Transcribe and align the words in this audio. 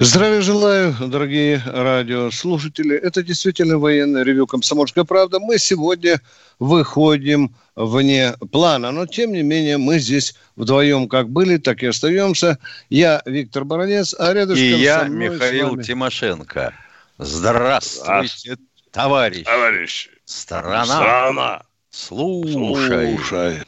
Здравия 0.00 0.42
желаю, 0.42 0.94
дорогие 1.00 1.60
радиослушатели. 1.66 2.96
Это 2.96 3.20
действительно 3.24 3.78
военное 3.78 4.22
ревю 4.22 4.46
«Комсомольская 4.46 5.02
правда». 5.02 5.40
Мы 5.40 5.58
сегодня 5.58 6.20
выходим 6.60 7.56
вне 7.74 8.34
плана, 8.52 8.92
но 8.92 9.06
тем 9.06 9.32
не 9.32 9.42
менее 9.42 9.76
мы 9.76 9.98
здесь 9.98 10.36
вдвоем 10.54 11.08
как 11.08 11.30
были, 11.30 11.56
так 11.56 11.82
и 11.82 11.86
остаемся. 11.86 12.58
Я 12.90 13.22
Виктор 13.26 13.64
Баранец, 13.64 14.14
а 14.16 14.32
рядышком 14.32 14.64
И 14.64 14.68
я 14.68 15.02
Михаил 15.08 15.70
вами... 15.70 15.82
Тимошенко. 15.82 16.74
Здравствуйте, 17.18 18.56
товарищ. 18.92 19.46
Товарищ, 19.46 20.10
Страна. 20.24 20.84
страна, 20.84 21.62
Слушай. 21.90 23.16
слушай. 23.16 23.62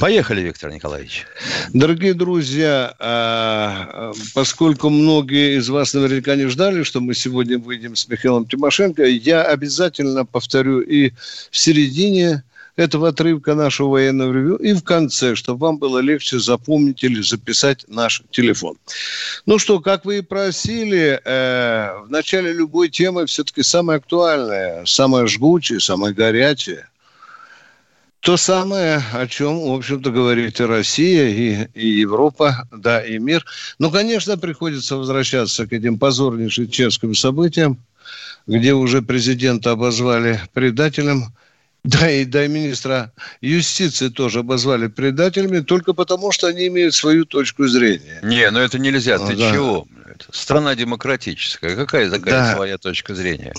Поехали, 0.00 0.40
Виктор 0.40 0.72
Николаевич. 0.72 1.26
Дорогие 1.72 2.12
друзья, 2.12 2.92
а, 2.98 4.12
поскольку 4.34 4.90
многие 4.90 5.58
из 5.58 5.68
вас 5.68 5.94
наверняка 5.94 6.34
не 6.34 6.46
ждали, 6.46 6.82
что 6.82 7.00
мы 7.00 7.14
сегодня 7.14 7.58
выйдем 7.58 7.94
с 7.94 8.08
Михаилом 8.08 8.46
Тимошенко, 8.46 9.04
я 9.04 9.44
обязательно 9.44 10.26
повторю 10.26 10.80
и 10.80 11.10
в 11.50 11.56
середине 11.56 12.42
этого 12.74 13.08
отрывка 13.08 13.54
нашего 13.54 13.90
военного 13.90 14.32
ревю 14.32 14.56
и 14.56 14.72
в 14.72 14.82
конце, 14.82 15.36
чтобы 15.36 15.60
вам 15.60 15.78
было 15.78 16.00
легче 16.00 16.40
запомнить 16.40 17.04
или 17.04 17.22
записать 17.22 17.84
наш 17.86 18.22
телефон. 18.32 18.76
Ну 19.46 19.58
что, 19.58 19.78
как 19.78 20.04
вы 20.04 20.18
и 20.18 20.22
просили, 20.22 21.20
э, 21.24 22.00
в 22.04 22.10
начале 22.10 22.52
любой 22.52 22.88
темы 22.88 23.26
все-таки 23.26 23.62
самое 23.62 23.98
актуальное, 23.98 24.84
самое 24.84 25.28
жгучее, 25.28 25.78
самое 25.78 26.12
горячее– 26.12 26.88
то 28.26 28.36
самое, 28.36 29.04
о 29.12 29.28
чем, 29.28 29.60
в 29.60 29.72
общем-то, 29.72 30.10
говорит 30.10 30.58
и 30.58 30.64
Россия, 30.64 31.28
и, 31.28 31.68
и 31.74 31.86
Европа, 32.00 32.66
да, 32.72 33.00
и 33.00 33.18
мир. 33.18 33.44
Ну, 33.78 33.92
конечно, 33.92 34.36
приходится 34.36 34.96
возвращаться 34.96 35.64
к 35.68 35.72
этим 35.72 35.96
позорнейшим 35.96 36.68
чешским 36.68 37.14
событиям, 37.14 37.78
где 38.48 38.74
уже 38.74 39.00
президента 39.00 39.70
обозвали 39.70 40.40
предателем, 40.52 41.26
да 41.84 42.10
и, 42.10 42.24
да 42.24 42.44
и 42.44 42.48
министра 42.48 43.12
юстиции 43.40 44.08
тоже 44.08 44.40
обозвали 44.40 44.88
предателями, 44.88 45.60
только 45.60 45.92
потому, 45.92 46.32
что 46.32 46.48
они 46.48 46.66
имеют 46.66 46.96
свою 46.96 47.26
точку 47.26 47.68
зрения. 47.68 48.18
Не, 48.24 48.50
ну 48.50 48.58
это 48.58 48.80
нельзя. 48.80 49.18
Ты 49.18 49.34
Ну, 49.34 49.38
да. 49.38 49.52
чего? 49.52 49.86
Страна 50.32 50.74
демократическая. 50.74 51.76
Какая 51.76 52.10
такая 52.10 52.34
Да. 52.34 52.54
своя 52.56 52.76
точка 52.76 53.14
зрения? 53.14 53.54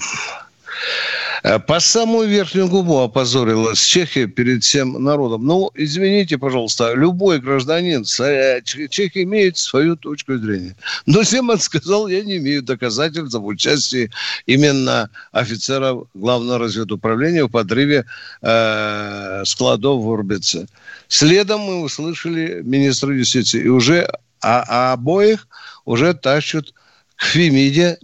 Э, 1.43 1.59
По 1.59 1.79
самую 1.79 2.27
верхнюю 2.27 2.67
губу 2.67 2.97
опозорилась 2.99 3.79
Чехия 3.79 4.27
перед 4.27 4.63
всем 4.63 5.03
народом. 5.03 5.45
Ну, 5.45 5.71
извините, 5.75 6.37
пожалуйста, 6.37 6.93
любой 6.93 7.39
гражданин 7.39 8.05
э, 8.19 8.61
Ч- 8.63 8.87
Чехии 8.87 9.23
имеет 9.23 9.57
свою 9.57 9.95
точку 9.95 10.37
зрения. 10.37 10.75
Но 11.05 11.23
Земан 11.23 11.59
сказал, 11.59 12.07
я 12.07 12.23
не 12.23 12.37
имею 12.37 12.61
доказательств 12.63 13.35
об 13.35 13.45
участии 13.45 14.09
именно 14.45 15.09
офицеров 15.31 16.07
Главного 16.13 16.59
разведуправления 16.59 17.45
в 17.45 17.49
подрыве 17.49 18.05
э, 18.41 19.43
складов 19.45 20.01
в 20.01 20.07
Урбице. 20.07 20.67
Следом 21.07 21.61
мы 21.61 21.81
услышали 21.81 22.61
министра 22.63 23.15
юстиции. 23.15 23.63
И 23.63 23.67
уже 23.67 24.07
а, 24.41 24.63
а 24.67 24.93
обоих 24.93 25.47
уже 25.85 26.13
тащат 26.13 26.73
к 27.15 27.23
Фемиде, 27.23 27.97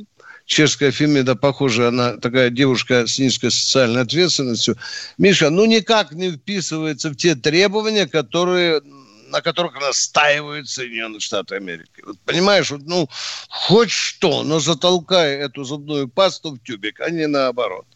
чешская 0.46 0.92
Фемида, 0.92 1.36
похоже, 1.36 1.88
она 1.88 2.18
такая 2.18 2.50
девушка 2.50 3.08
с 3.08 3.20
низкой 3.20 3.52
социальной 3.52 4.02
ответственностью. 4.02 4.78
Миша, 5.18 5.50
ну 5.50 5.66
никак 5.66 6.12
не 6.12 6.32
вписывается 6.32 7.10
в 7.10 7.16
те 7.16 7.36
требования, 7.36 8.08
которые 8.08 8.82
на 9.34 9.42
которых 9.42 9.82
настаивают 9.82 10.70
Соединенные 10.70 11.20
Штаты 11.20 11.56
Америки. 11.56 12.04
Вот 12.06 12.20
понимаешь, 12.20 12.70
вот, 12.70 12.84
ну, 12.84 13.10
хоть 13.50 13.90
что, 13.90 14.44
но 14.44 14.60
затолкай 14.60 15.38
эту 15.38 15.64
зубную 15.64 16.08
пасту 16.08 16.52
в 16.52 16.60
тюбик, 16.60 17.02
а 17.02 17.10
не 17.10 17.26
наоборот. 17.26 17.88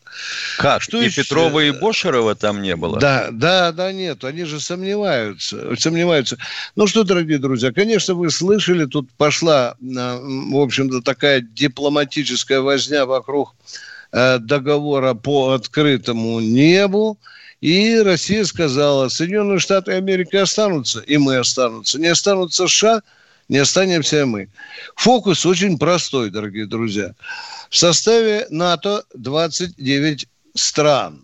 Как? 0.57 0.81
Что 0.81 1.01
и 1.01 1.05
еще? 1.05 1.23
Петрова, 1.23 1.59
и 1.59 1.71
Бошерова 1.71 2.35
там 2.35 2.61
не 2.61 2.75
было? 2.75 2.99
Да, 2.99 3.29
да, 3.31 3.71
да, 3.71 3.91
нет, 3.91 4.23
они 4.23 4.43
же 4.43 4.59
сомневаются, 4.59 5.75
сомневаются. 5.75 6.37
Ну 6.75 6.87
что, 6.87 7.03
дорогие 7.03 7.37
друзья, 7.37 7.71
конечно, 7.71 8.13
вы 8.13 8.29
слышали, 8.29 8.85
тут 8.85 9.11
пошла, 9.13 9.75
м, 9.81 10.51
в 10.51 10.57
общем-то, 10.57 11.01
такая 11.01 11.41
дипломатическая 11.41 12.61
возня 12.61 13.05
вокруг 13.05 13.55
э, 14.11 14.39
договора 14.39 15.13
по 15.13 15.53
открытому 15.53 16.39
небу. 16.39 17.19
И 17.59 17.99
Россия 17.99 18.43
сказала, 18.45 19.09
Соединенные 19.09 19.59
Штаты 19.59 19.93
Америки 19.93 20.35
останутся, 20.35 20.99
и 20.99 21.17
мы 21.17 21.37
останутся. 21.37 21.99
Не 21.99 22.07
останутся 22.07 22.67
США, 22.67 23.01
не 23.49 23.57
останемся 23.57 24.25
мы. 24.25 24.49
Фокус 24.95 25.45
очень 25.45 25.77
простой, 25.77 26.29
дорогие 26.29 26.65
друзья. 26.65 27.13
В 27.69 27.77
составе 27.77 28.45
НАТО 28.49 29.03
29 29.13 30.27
стран. 30.55 31.21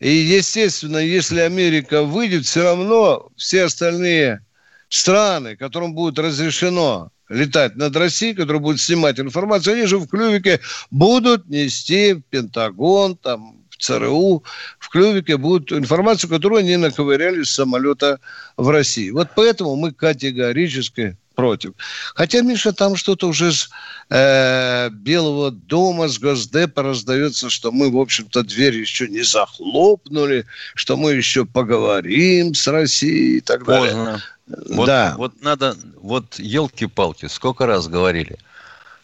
И, 0.00 0.10
естественно, 0.10 0.98
если 0.98 1.40
Америка 1.40 2.02
выйдет, 2.02 2.46
все 2.46 2.64
равно 2.64 3.28
все 3.36 3.64
остальные 3.64 4.44
страны, 4.88 5.56
которым 5.56 5.94
будет 5.94 6.18
разрешено 6.18 7.10
летать 7.28 7.76
над 7.76 7.96
Россией, 7.96 8.34
которые 8.34 8.60
будут 8.60 8.80
снимать 8.80 9.20
информацию, 9.20 9.74
они 9.74 9.86
же 9.86 9.98
в 9.98 10.08
клювике 10.08 10.60
будут 10.90 11.48
нести 11.48 12.14
в 12.14 12.22
Пентагон, 12.22 13.16
там, 13.16 13.62
в 13.70 13.76
ЦРУ, 13.76 14.42
в 14.78 14.88
клювике 14.90 15.36
будут 15.36 15.72
информацию, 15.72 16.28
которую 16.28 16.60
они 16.60 16.76
наковыряли 16.76 17.42
с 17.42 17.50
самолета 17.50 18.20
в 18.56 18.68
России. 18.68 19.10
Вот 19.10 19.28
поэтому 19.34 19.76
мы 19.76 19.92
категорически 19.92 21.16
против. 21.34 21.72
Хотя, 22.14 22.42
Миша, 22.42 22.72
там 22.72 22.96
что-то 22.96 23.28
уже 23.28 23.52
с 23.52 23.70
э, 24.10 24.90
Белого 24.90 25.50
дома, 25.50 26.08
с 26.08 26.18
Госдепа 26.18 26.82
раздается, 26.82 27.50
что 27.50 27.72
мы, 27.72 27.90
в 27.90 27.98
общем-то, 27.98 28.42
дверь 28.42 28.78
еще 28.78 29.08
не 29.08 29.22
захлопнули, 29.22 30.46
что 30.74 30.96
мы 30.96 31.12
еще 31.12 31.44
поговорим 31.44 32.54
с 32.54 32.66
Россией 32.66 33.38
и 33.38 33.40
так 33.40 33.64
далее. 33.64 33.92
Поздно. 33.92 34.22
Вот, 34.46 34.86
да. 34.86 35.14
вот 35.16 35.40
надо, 35.42 35.76
вот 36.00 36.38
елки-палки, 36.38 37.26
сколько 37.26 37.66
раз 37.66 37.88
говорили. 37.88 38.38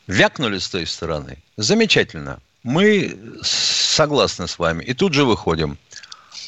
Вякнули 0.07 0.59
с 0.59 0.69
той 0.69 0.87
стороны. 0.87 1.39
Замечательно. 1.57 2.39
Мы 2.63 3.17
согласны 3.43 4.49
с 4.49 4.59
вами. 4.59 4.85
И 4.85 4.95
тут 4.95 5.15
же 5.15 5.25
выходим. 5.25 5.79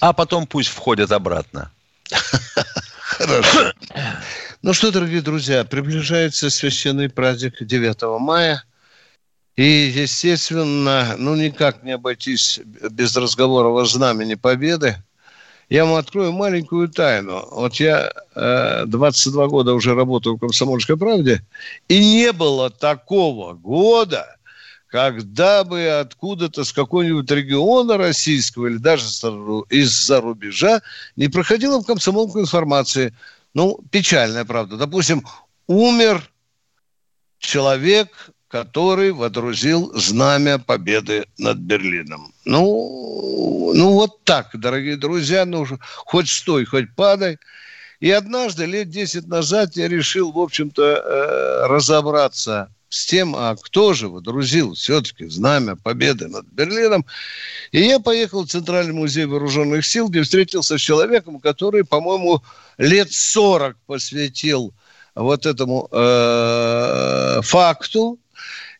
А 0.00 0.12
потом 0.12 0.46
пусть 0.46 0.70
входят 0.70 1.12
обратно. 1.12 1.70
Хорошо. 3.00 3.72
Ну 4.62 4.75
что, 4.75 4.93
дорогие 4.93 5.22
друзья, 5.22 5.65
приближается 5.65 6.50
священный 6.50 7.09
праздник 7.09 7.65
9 7.65 8.21
мая. 8.21 8.62
И, 9.56 9.62
естественно, 9.65 11.15
ну 11.16 11.34
никак 11.34 11.82
не 11.82 11.93
обойтись 11.93 12.60
без 12.91 13.16
разговора 13.16 13.69
о 13.69 13.87
знамени 13.87 14.34
Победы. 14.34 15.03
Я 15.70 15.87
вам 15.87 15.94
открою 15.94 16.32
маленькую 16.32 16.91
тайну. 16.91 17.49
Вот 17.50 17.76
я 17.76 18.12
э, 18.34 18.84
22 18.84 19.47
года 19.47 19.72
уже 19.72 19.94
работаю 19.94 20.37
в 20.37 20.41
«Комсомольской 20.41 20.99
правде», 20.99 21.43
и 21.88 21.99
не 21.99 22.31
было 22.31 22.69
такого 22.69 23.55
года, 23.55 24.37
когда 24.88 25.64
бы 25.64 25.88
откуда-то 25.88 26.64
с 26.64 26.73
какого-нибудь 26.75 27.31
региона 27.31 27.96
российского 27.96 28.67
или 28.67 28.76
даже 28.76 29.06
из-за 29.70 30.20
рубежа 30.20 30.82
не 31.17 31.29
проходила 31.29 31.81
в 31.81 31.87
комсомолку 31.87 32.40
информации. 32.40 33.14
Ну, 33.55 33.81
печальная 33.91 34.44
правда. 34.44 34.76
Допустим, 34.76 35.26
умер 35.67 36.31
человек, 37.38 38.31
который 38.49 39.12
водрузил 39.12 39.93
знамя 39.94 40.58
победы 40.58 41.26
над 41.38 41.58
Берлином. 41.58 42.32
Ну, 42.44 43.73
ну 43.75 43.93
вот 43.93 44.25
так, 44.25 44.50
дорогие 44.55 44.97
друзья, 44.97 45.44
ну, 45.44 45.67
хоть 45.81 46.29
стой, 46.29 46.64
хоть 46.64 46.94
падай. 46.94 47.38
И 48.00 48.11
однажды, 48.11 48.67
лет 48.67 48.88
10 48.88 49.29
назад, 49.29 49.76
я 49.76 49.87
решил, 49.88 50.32
в 50.32 50.38
общем-то, 50.38 50.82
э, 50.82 51.67
разобраться 51.67 52.73
с 52.90 53.06
тем, 53.06 53.34
а 53.37 53.56
кто 53.56 53.94
же 53.94 54.08
водрузил 54.08 54.75
все-таки 54.75 55.26
знамя 55.26 55.76
победы 55.76 56.28
над 56.28 56.44
Берлином. 56.46 57.06
И 57.70 57.81
я 57.81 58.00
поехал 58.00 58.44
в 58.44 58.50
Центральный 58.50 58.92
музей 58.92 59.26
вооруженных 59.26 59.87
сил, 59.87 60.08
где 60.08 60.22
встретился 60.22 60.76
с 60.76 60.81
человеком, 60.81 61.40
который, 61.40 61.84
по-моему, 61.84 62.42
лет 62.78 63.12
40 63.12 63.76
посвятил 63.87 64.75
вот 65.14 65.46
этому 65.46 65.88
э, 65.90 67.40
факту, 67.42 68.19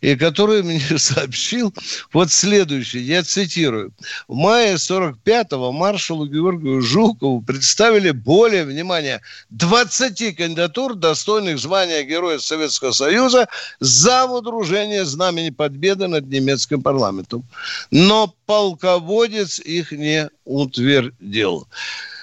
и 0.01 0.17
который 0.17 0.63
мне 0.63 0.81
сообщил 0.99 1.75
вот 2.13 2.31
следующее, 2.31 3.07
я 3.07 3.23
цитирую. 3.23 3.93
В 4.29 4.35
мае 4.35 4.75
45-го 4.75 5.73
маршалу 5.73 6.27
Георгию 6.27 6.81
Жукову 6.81 7.43
представили 7.43 8.11
более, 8.11 8.65
внимание, 8.65 9.21
20 9.51 10.37
кандидатур, 10.37 10.95
достойных 10.95 11.59
звания 11.59 12.03
Героя 12.03 12.39
Советского 12.39 12.93
Союза 12.93 13.49
за 13.79 14.27
водружение 14.27 15.05
знамени 15.05 15.51
победы 15.51 16.09
над 16.09 16.27
немецким 16.29 16.83
парламентом. 16.83 17.45
Но 17.91 18.35
полководец 18.47 19.59
их 19.59 19.93
не 19.93 20.31
утвердил. 20.45 21.69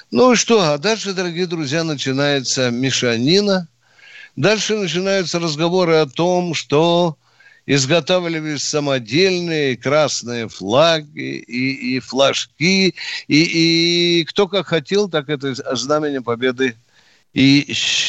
Ну 0.09 0.33
и 0.33 0.35
что? 0.35 0.61
А 0.61 0.77
дальше, 0.77 1.13
дорогие 1.13 1.47
друзья, 1.47 1.83
начинается 1.83 2.71
мешанина. 2.71 3.67
Дальше 4.35 4.77
начинаются 4.77 5.39
разговоры 5.39 5.95
о 5.95 6.05
том, 6.05 6.53
что 6.53 7.17
изготавливались 7.67 8.63
самодельные 8.63 9.77
красные 9.77 10.47
флаги 10.47 11.37
и, 11.37 11.95
и 11.95 11.99
флажки, 11.99 12.95
и, 13.27 14.19
и 14.19 14.23
кто 14.23 14.47
как 14.47 14.67
хотел, 14.67 15.09
так 15.09 15.29
это 15.29 15.53
знамение 15.75 16.21
победы 16.21 16.75
и, 17.33 17.59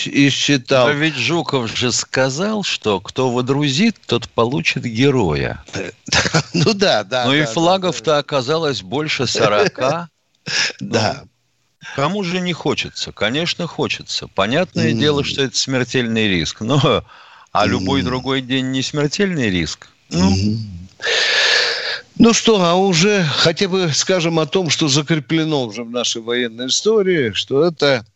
и 0.06 0.30
считал. 0.30 0.86
Но 0.86 0.92
ведь 0.92 1.16
Жуков 1.16 1.76
же 1.76 1.92
сказал, 1.92 2.62
что 2.62 3.00
кто 3.00 3.30
водрузит, 3.30 3.96
тот 4.06 4.28
получит 4.30 4.84
героя. 4.84 5.62
Ну 6.54 6.72
да, 6.72 7.04
да. 7.04 7.26
Ну 7.26 7.34
и 7.34 7.44
флагов-то 7.44 8.18
оказалось 8.18 8.82
больше 8.82 9.26
сорока. 9.26 10.08
Да. 10.80 11.24
Кому 11.94 12.24
же 12.24 12.40
не 12.40 12.54
хочется? 12.54 13.12
Конечно, 13.12 13.66
хочется. 13.66 14.28
Понятное 14.28 14.92
дело, 14.92 15.24
что 15.24 15.42
это 15.42 15.58
смертельный 15.58 16.26
риск. 16.26 16.62
Но 16.62 17.04
а 17.58 17.66
любой 17.66 18.02
другой 18.02 18.40
день 18.40 18.70
не 18.70 18.82
смертельный 18.82 19.50
риск. 19.50 19.88
Ну, 20.10 20.32
ну. 22.16 22.32
Что, 22.32 22.62
а 22.64 22.74
уже 22.74 23.24
хотя 23.24 23.68
бы 23.68 23.90
скажем 23.92 24.38
о 24.38 24.46
том, 24.46 24.70
что 24.70 24.86
закреплено 24.86 25.64
уже 25.64 25.82
в 25.82 25.90
нашей 25.90 26.22
военной 26.22 26.68
истории, 26.68 27.32
что 27.32 27.64
это, 27.64 28.06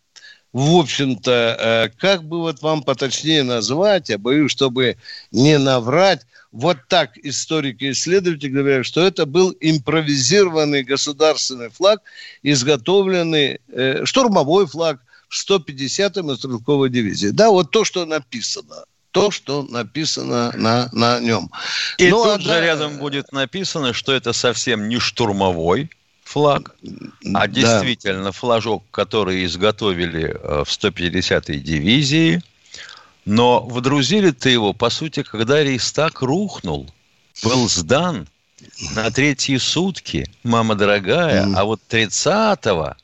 в 0.52 0.76
общем-то, 0.76 1.56
э, 1.58 1.88
как 1.98 2.22
бы 2.22 2.38
вот 2.38 2.62
вам 2.62 2.84
поточнее 2.84 3.42
назвать, 3.42 4.10
я 4.10 4.18
боюсь, 4.18 4.52
чтобы 4.52 4.96
не 5.32 5.58
наврать, 5.58 6.22
вот 6.52 6.76
так 6.88 7.18
историки 7.18 7.84
и 7.84 7.90
исследователи 7.92 8.50
говорят, 8.50 8.86
что 8.86 9.04
это 9.04 9.26
был 9.26 9.56
импровизированный 9.60 10.84
государственный 10.84 11.70
флаг, 11.70 12.00
изготовленный, 12.44 13.60
э, 13.68 14.04
штурмовой 14.04 14.66
флаг 14.66 15.00
в 15.28 15.34
150-й 15.34 16.36
стрелковой 16.36 16.90
дивизии. 16.90 17.28
Да, 17.28 17.50
вот 17.50 17.72
то, 17.72 17.84
что 17.84 18.04
написано 18.04 18.84
то, 19.12 19.30
что 19.30 19.62
написано 19.62 20.52
на, 20.56 20.88
на 20.92 21.20
нем. 21.20 21.50
И 21.98 22.08
ну, 22.08 22.24
тут 22.24 22.36
а, 22.36 22.40
же 22.40 22.48
да, 22.48 22.60
рядом 22.60 22.98
будет 22.98 23.30
написано, 23.30 23.92
что 23.92 24.12
это 24.12 24.32
совсем 24.32 24.88
не 24.88 24.98
штурмовой 24.98 25.90
флаг, 26.24 26.74
а 27.34 27.46
действительно 27.46 28.24
да. 28.24 28.32
флажок, 28.32 28.84
который 28.90 29.44
изготовили 29.44 30.30
э, 30.30 30.64
в 30.64 30.68
150-й 30.68 31.58
дивизии, 31.58 32.42
но 33.26 33.60
водрузили-то 33.60 34.48
его, 34.48 34.72
по 34.72 34.88
сути, 34.88 35.22
когда 35.22 35.62
Рейстаг 35.62 36.22
рухнул, 36.22 36.90
был 37.44 37.68
сдан 37.68 38.26
на 38.94 39.10
третьи 39.10 39.58
сутки, 39.58 40.26
мама 40.42 40.74
дорогая, 40.74 41.44
mm. 41.44 41.54
а 41.54 41.64
вот 41.64 41.80
30-го, 41.90 42.96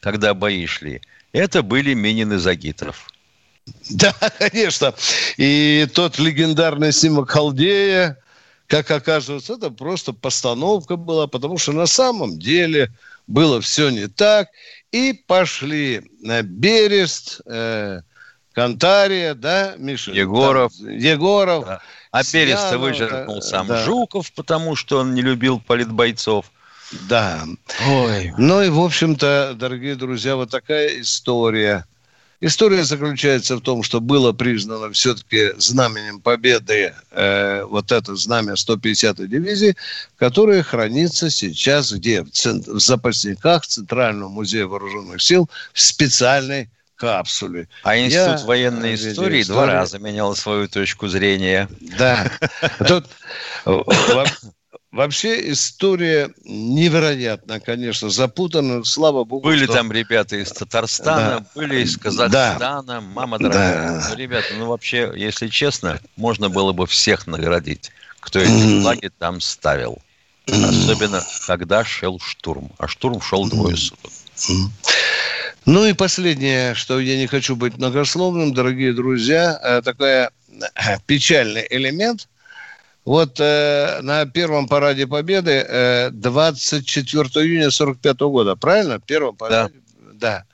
когда 0.00 0.34
бои 0.34 0.66
шли, 0.66 1.00
это 1.32 1.62
были 1.62 1.94
Минин 1.94 2.32
и 2.32 2.38
Загитров. 2.38 3.08
Да, 3.90 4.14
конечно. 4.38 4.94
И 5.36 5.86
тот 5.94 6.18
легендарный 6.18 6.92
снимок 6.92 7.30
Халдея, 7.30 8.18
как 8.66 8.90
оказывается, 8.90 9.54
это 9.54 9.70
просто 9.70 10.12
постановка 10.12 10.96
была, 10.96 11.26
потому 11.26 11.58
что 11.58 11.72
на 11.72 11.86
самом 11.86 12.38
деле 12.38 12.90
было 13.26 13.60
все 13.60 13.90
не 13.90 14.06
так. 14.08 14.48
И 14.92 15.12
пошли 15.12 16.02
на 16.20 16.42
Берест, 16.42 17.40
э, 17.46 18.00
Кантария, 18.52 19.34
да, 19.34 19.74
Миша? 19.78 20.12
Егоров. 20.12 20.72
Там, 20.78 20.88
Егоров. 20.90 21.64
Да. 21.64 21.80
А 22.12 22.22
Береста 22.32 22.78
выжеркнул 22.78 23.36
да, 23.36 23.42
сам 23.42 23.66
да. 23.66 23.84
Жуков, 23.84 24.32
потому 24.32 24.76
что 24.76 24.98
он 24.98 25.14
не 25.14 25.22
любил 25.22 25.58
политбойцов. 25.58 26.46
Да. 27.08 27.42
Ой. 27.88 28.32
Ну 28.38 28.62
и, 28.62 28.68
в 28.68 28.78
общем-то, 28.78 29.54
дорогие 29.56 29.96
друзья, 29.96 30.36
вот 30.36 30.50
такая 30.50 31.00
история– 31.00 31.86
История 32.44 32.84
заключается 32.84 33.56
в 33.56 33.62
том, 33.62 33.82
что 33.82 34.02
было 34.02 34.32
признано 34.32 34.92
все-таки 34.92 35.52
знаменем 35.56 36.20
победы 36.20 36.92
э, 37.10 37.64
вот 37.64 37.90
это 37.90 38.14
знамя 38.16 38.52
150-й 38.52 39.26
дивизии, 39.28 39.76
которое 40.18 40.62
хранится 40.62 41.30
сейчас 41.30 41.90
где? 41.90 42.22
В, 42.22 42.30
цент... 42.32 42.66
в 42.66 42.80
запасниках 42.80 43.66
Центрального 43.66 44.28
музея 44.28 44.66
вооруженных 44.66 45.22
сил 45.22 45.48
в 45.72 45.80
специальной 45.80 46.68
капсуле. 46.96 47.66
А 47.82 47.96
Институт 47.96 48.40
Я, 48.40 48.44
военной 48.46 48.96
истории, 48.96 49.12
истории 49.12 49.44
два 49.44 49.64
раза 49.64 49.98
менял 49.98 50.36
свою 50.36 50.68
точку 50.68 51.08
зрения. 51.08 51.66
Да. 51.96 52.30
Тут 52.86 53.06
Вообще 54.94 55.50
история 55.50 56.30
невероятно, 56.44 57.58
конечно, 57.58 58.10
запутана. 58.10 58.84
Слава 58.84 59.24
богу. 59.24 59.42
Были 59.42 59.64
что... 59.64 59.72
там 59.72 59.90
ребята 59.90 60.36
из 60.36 60.52
Татарстана, 60.52 61.40
да. 61.40 61.46
были 61.56 61.82
из 61.82 61.96
Казахстана, 61.96 62.82
да. 62.84 63.00
мама 63.00 63.40
дорогая. 63.40 63.98
Да. 63.98 64.08
Ну, 64.10 64.16
ребята, 64.16 64.54
ну 64.56 64.66
вообще, 64.68 65.12
если 65.16 65.48
честно, 65.48 65.98
можно 66.14 66.48
было 66.48 66.72
бы 66.72 66.86
всех 66.86 67.26
наградить, 67.26 67.90
кто 68.20 68.38
эти 68.38 68.82
флаги 68.82 69.10
там 69.18 69.40
ставил. 69.40 69.98
Особенно, 70.46 71.24
когда 71.48 71.84
шел 71.84 72.20
штурм. 72.20 72.70
А 72.78 72.86
штурм 72.86 73.20
шел 73.20 73.48
двое 73.48 73.76
суток. 73.76 74.12
Ну 75.66 75.86
и 75.86 75.92
последнее, 75.92 76.76
что 76.76 77.00
я 77.00 77.16
не 77.16 77.26
хочу 77.26 77.56
быть 77.56 77.78
многословным, 77.78 78.54
дорогие 78.54 78.92
друзья, 78.92 79.58
э, 79.60 79.82
такой 79.82 80.08
э, 80.08 80.28
печальный 81.06 81.66
элемент– 81.68 82.28
вот 83.04 83.38
э, 83.38 84.00
на 84.02 84.24
первом 84.26 84.66
параде 84.66 85.06
Победы 85.06 85.64
э, 85.66 86.10
24 86.10 87.24
июня 87.44 87.70
45 87.70 88.20
года, 88.20 88.56
правильно? 88.56 88.98
Первом 88.98 89.36
параде. 89.36 89.74
Да. 90.12 90.12
да. 90.12 90.44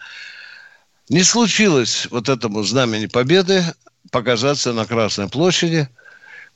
Не 1.09 1.23
случилось 1.23 2.09
вот 2.11 2.29
этому 2.29 2.63
знамени 2.63 3.07
Победы 3.07 3.65
показаться 4.11 4.73
на 4.73 4.87
Красной 4.87 5.29
площади. 5.29 5.89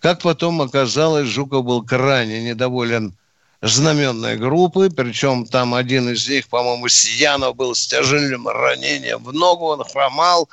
Как 0.00 0.21
потом 0.21 0.61
оказалось, 0.61 1.28
Жуков 1.28 1.64
был 1.64 1.85
крайне 1.85 2.42
недоволен 2.42 3.14
знаменной 3.62 4.37
группы, 4.37 4.90
причем 4.90 5.47
там 5.47 5.75
один 5.75 6.11
из 6.11 6.28
них, 6.28 6.49
по-моему, 6.49 6.88
Сиянов 6.88 7.57
был 7.57 7.75
с 7.75 7.87
тяжелым 7.87 8.47
ранением 8.47 9.25
в 9.25 9.33
ногу, 9.33 9.66
он 9.66 9.83
хромал, 9.85 10.49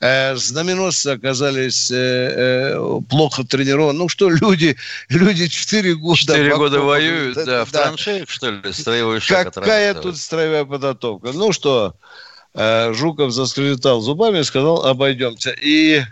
знаменосцы 0.00 1.08
оказались 1.08 1.90
э, 1.90 2.74
э, 2.74 3.00
плохо 3.08 3.44
тренированы. 3.44 3.98
Ну 3.98 4.08
что, 4.08 4.30
люди, 4.30 4.76
люди 5.08 5.46
4 5.46 5.94
года... 5.96 6.16
4 6.16 6.56
года 6.56 6.80
воюют, 6.80 7.34
да, 7.34 7.44
да, 7.44 7.64
в 7.66 7.70
траншеях, 7.70 8.30
что 8.30 8.50
ли, 8.50 8.72
строевой 8.72 9.20
шаг 9.20 9.52
Какая 9.52 9.94
тут 9.94 10.16
строевая 10.16 10.64
подготовка? 10.64 11.32
Ну 11.32 11.52
что, 11.52 11.94
э, 12.54 12.92
Жуков 12.94 13.32
заскрежетал 13.32 14.00
зубами 14.00 14.38
и 14.38 14.44
сказал, 14.44 14.86
обойдемся. 14.86 15.50
И 15.50 16.02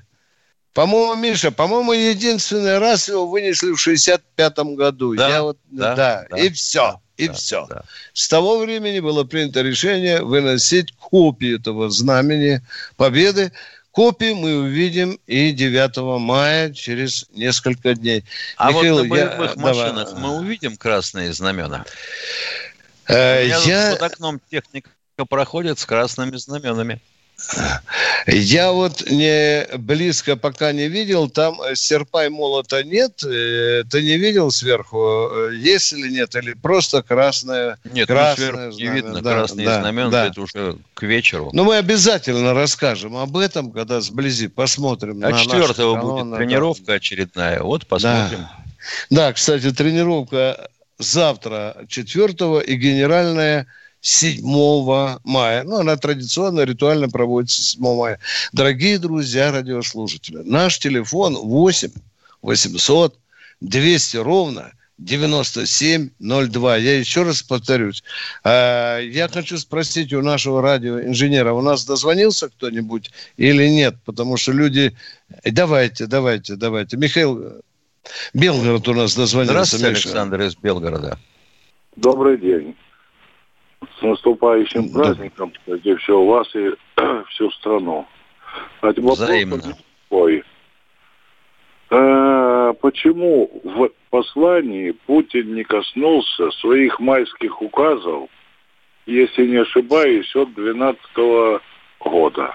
по-моему, 0.74 1.14
Миша, 1.16 1.50
по-моему, 1.50 1.92
единственный 1.92 2.78
раз 2.78 3.08
его 3.08 3.26
вынесли 3.26 3.72
в 3.72 3.84
65-м 3.84 4.76
году. 4.76 5.16
Да, 5.16 5.28
Я 5.28 5.42
вот, 5.42 5.58
да, 5.70 5.96
да, 5.96 6.26
да, 6.30 6.38
и 6.38 6.50
все, 6.50 7.00
и 7.16 7.26
да, 7.26 7.32
все. 7.32 7.66
Да. 7.68 7.82
С 8.12 8.28
того 8.28 8.58
времени 8.58 9.00
было 9.00 9.24
принято 9.24 9.62
решение 9.62 10.22
выносить 10.22 10.92
копии 10.92 11.56
этого 11.56 11.90
знамени 11.90 12.60
победы 12.96 13.50
Копии 13.90 14.32
мы 14.32 14.58
увидим 14.58 15.18
и 15.26 15.50
9 15.52 16.20
мая, 16.20 16.72
через 16.72 17.26
несколько 17.30 17.94
дней. 17.94 18.24
А 18.56 18.70
Михаил, 18.70 18.98
вот 18.98 19.02
на 19.04 19.08
боевых 19.08 19.56
я... 19.56 19.62
машинах 19.62 20.08
Давай. 20.10 20.22
мы 20.22 20.36
увидим 20.38 20.76
красные 20.76 21.32
знамена? 21.32 21.84
Э, 23.08 23.46
я... 23.46 23.96
Под 23.98 24.12
окном 24.12 24.40
техника 24.50 24.90
проходит 25.28 25.78
с 25.78 25.86
красными 25.86 26.36
знаменами. 26.36 27.00
Я 28.26 28.72
вот 28.72 29.08
не 29.10 29.66
близко 29.76 30.36
пока 30.36 30.72
не 30.72 30.88
видел, 30.88 31.28
там 31.30 31.56
серпа 31.74 32.26
и 32.26 32.28
молота 32.28 32.82
нет. 32.82 33.22
Э, 33.24 33.84
ты 33.88 34.02
не 34.02 34.18
видел 34.18 34.50
сверху, 34.50 35.30
э, 35.30 35.54
есть 35.54 35.92
или 35.92 36.10
нет, 36.10 36.34
или 36.34 36.52
просто 36.52 37.02
красное? 37.02 37.78
Нет, 37.84 38.08
ну, 38.08 38.14
красное 38.14 38.52
ну, 38.52 38.72
сверху 38.72 38.78
не 38.78 38.88
видно 38.88 39.22
да, 39.22 39.34
красные 39.34 39.66
да, 39.66 39.80
знамена, 39.80 40.10
да. 40.10 40.26
это 40.26 40.40
уже 40.40 40.78
к 40.94 41.02
вечеру. 41.04 41.50
Но 41.52 41.64
мы 41.64 41.76
обязательно 41.76 42.54
расскажем 42.54 43.16
об 43.16 43.36
этом, 43.36 43.70
когда 43.70 44.00
сблизи 44.00 44.48
посмотрим. 44.48 45.24
А 45.24 45.32
четвертого 45.32 46.00
будет 46.00 46.36
тренировка 46.36 46.86
да. 46.86 46.92
очередная, 46.94 47.62
вот 47.62 47.86
посмотрим. 47.86 48.40
Да. 48.40 49.26
да, 49.28 49.32
кстати, 49.32 49.70
тренировка 49.70 50.68
завтра 50.98 51.76
четвертого 51.88 52.58
и 52.58 52.74
генеральная 52.74 53.66
7 54.00 54.40
мая. 55.24 55.64
Ну, 55.64 55.76
она 55.76 55.96
традиционно, 55.96 56.60
ритуально 56.60 57.08
проводится 57.08 57.62
7 57.62 57.80
мая. 57.82 58.18
Дорогие 58.52 58.98
друзья 58.98 59.50
радиослушатели, 59.52 60.42
наш 60.44 60.78
телефон 60.78 61.34
8 61.36 61.90
800 62.42 63.18
200 63.60 64.16
ровно 64.18 64.72
9702. 64.98 66.76
Я 66.76 66.98
еще 66.98 67.22
раз 67.22 67.42
повторюсь. 67.42 68.02
А, 68.44 68.98
я 68.98 69.28
хочу 69.28 69.58
спросить 69.58 70.12
у 70.12 70.22
нашего 70.22 70.60
радиоинженера, 70.60 71.52
у 71.52 71.60
нас 71.60 71.84
дозвонился 71.84 72.48
кто-нибудь 72.48 73.10
или 73.36 73.68
нет? 73.68 73.96
Потому 74.04 74.36
что 74.36 74.52
люди... 74.52 74.96
Давайте, 75.44 76.06
давайте, 76.06 76.56
давайте. 76.56 76.96
Михаил 76.96 77.62
Белгород 78.34 78.88
у 78.88 78.94
нас 78.94 79.14
дозвонился. 79.14 79.52
Здравствуйте, 79.52 79.90
Миша. 79.90 80.08
Александр 80.08 80.40
из 80.42 80.56
Белгорода. 80.56 81.18
Добрый 81.96 82.38
день. 82.38 82.74
С 83.98 84.02
наступающим 84.02 84.92
праздником, 84.92 85.52
где 85.66 85.96
все 85.96 86.18
у 86.18 86.26
вас 86.26 86.48
и 86.54 86.70
всю 87.30 87.50
страну. 87.52 88.06
Взаимно. 88.82 89.60
Такой. 90.08 90.44
А, 91.90 92.72
почему 92.74 93.50
в 93.64 93.90
послании 94.10 94.92
Путин 94.92 95.54
не 95.54 95.64
коснулся 95.64 96.50
своих 96.60 97.00
майских 97.00 97.60
указов, 97.62 98.28
если 99.06 99.46
не 99.46 99.56
ошибаюсь, 99.56 100.34
от 100.36 100.54
12 100.54 101.00
года? 102.00 102.54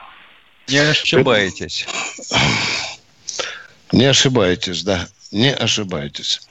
Не 0.69 0.77
ошибаетесь. 0.77 1.87
Не 3.91 4.05
ошибаетесь, 4.05 4.83
да. 4.83 5.07
Не 5.31 5.53
ошибаетесь. 5.53 6.47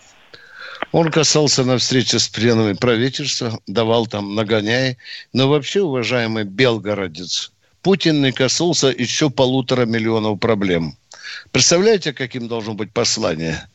Он 0.93 1.11
касался 1.11 1.65
на 1.65 1.79
встрече 1.79 2.19
с 2.19 2.29
членами 2.29 2.75
правительства, 2.75 3.59
давал 3.67 4.07
там 4.07 4.35
нагоняй. 4.35 4.99
Но 5.33 5.49
вообще, 5.49 5.81
уважаемый 5.83 6.45
белгородец, 6.45 7.51
Путин 7.83 8.23
не 8.23 8.33
коснулся 8.33 8.89
еще 8.89 9.31
полутора 9.31 9.87
миллионов 9.87 10.39
проблем– 10.39 10.97
Представляете, 11.51 12.13
каким 12.13 12.49
должно 12.49 12.75
быть 12.75 12.93
послание? 12.93 13.69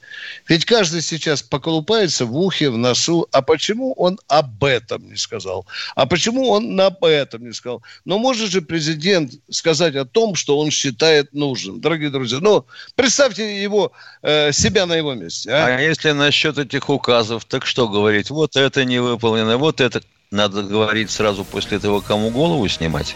Ведь 0.47 0.65
каждый 0.65 1.01
сейчас 1.01 1.41
поколупается 1.41 2.25
в 2.25 2.37
ухе, 2.37 2.69
в 2.69 2.77
носу. 2.77 3.27
А 3.31 3.41
почему 3.41 3.93
он 3.93 4.19
об 4.27 4.63
этом 4.63 5.09
не 5.09 5.17
сказал? 5.17 5.65
А 5.95 6.05
почему 6.05 6.49
он 6.49 6.79
об 6.79 7.03
этом 7.03 7.45
не 7.45 7.53
сказал? 7.53 7.81
Но 8.05 8.17
может 8.17 8.49
же 8.49 8.61
президент 8.61 9.33
сказать 9.49 9.95
о 9.95 10.05
том, 10.05 10.35
что 10.35 10.57
он 10.57 10.71
считает 10.71 11.33
нужным. 11.33 11.81
Дорогие 11.81 12.09
друзья, 12.09 12.39
ну, 12.41 12.65
представьте 12.95 13.61
его, 13.61 13.91
э, 14.21 14.51
себя 14.51 14.85
на 14.85 14.95
его 14.95 15.13
месте. 15.13 15.51
А? 15.51 15.65
а 15.65 15.81
если 15.81 16.11
насчет 16.11 16.57
этих 16.57 16.89
указов, 16.89 17.45
так 17.45 17.65
что 17.65 17.87
говорить? 17.87 18.29
Вот 18.29 18.55
это 18.55 18.85
не 18.85 18.99
выполнено, 18.99 19.57
вот 19.57 19.81
это... 19.81 20.01
Надо 20.29 20.61
говорить 20.61 21.09
сразу 21.09 21.45
после 21.45 21.77
этого, 21.77 22.01
кому 22.01 22.31
голову 22.31 22.67
снимать? 22.67 23.15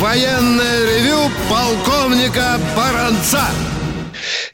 Военное 0.00 0.84
ревю 0.86 1.28
полковника 1.50 2.56
Баранца. 2.76 3.42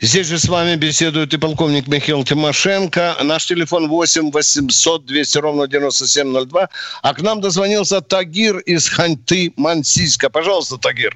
Здесь 0.00 0.28
же 0.28 0.38
с 0.38 0.48
вами 0.48 0.76
беседует 0.76 1.34
и 1.34 1.38
полковник 1.38 1.86
Михаил 1.86 2.24
Тимошенко. 2.24 3.16
Наш 3.22 3.44
телефон 3.44 3.88
8 3.88 4.30
800 4.30 5.04
200 5.04 5.38
ровно 5.38 5.68
9702. 5.68 6.68
А 7.02 7.14
к 7.14 7.20
нам 7.20 7.42
дозвонился 7.42 8.00
Тагир 8.00 8.58
из 8.58 8.88
Ханты 8.88 9.52
Мансийска. 9.58 10.30
Пожалуйста, 10.30 10.78
Тагир. 10.78 11.14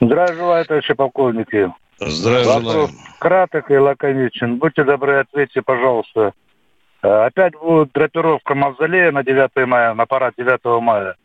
Здравия 0.00 0.34
желаю, 0.34 0.64
товарищи 0.64 0.94
полковники. 0.94 1.70
Здравия 1.98 2.46
Вопрос 2.46 2.90
краток 3.18 3.70
и 3.70 3.76
лаконичен. 3.76 4.56
Будьте 4.56 4.84
добры, 4.84 5.20
ответьте, 5.20 5.60
пожалуйста. 5.60 6.32
Э, 7.02 7.26
опять 7.26 7.52
будет 7.54 7.92
драпировка 7.92 8.54
мавзолея 8.54 9.12
на 9.12 9.22
9 9.22 9.66
мая, 9.66 9.92
на 9.92 10.06
парад 10.06 10.34
9 10.38 10.80
мая. 10.80 11.16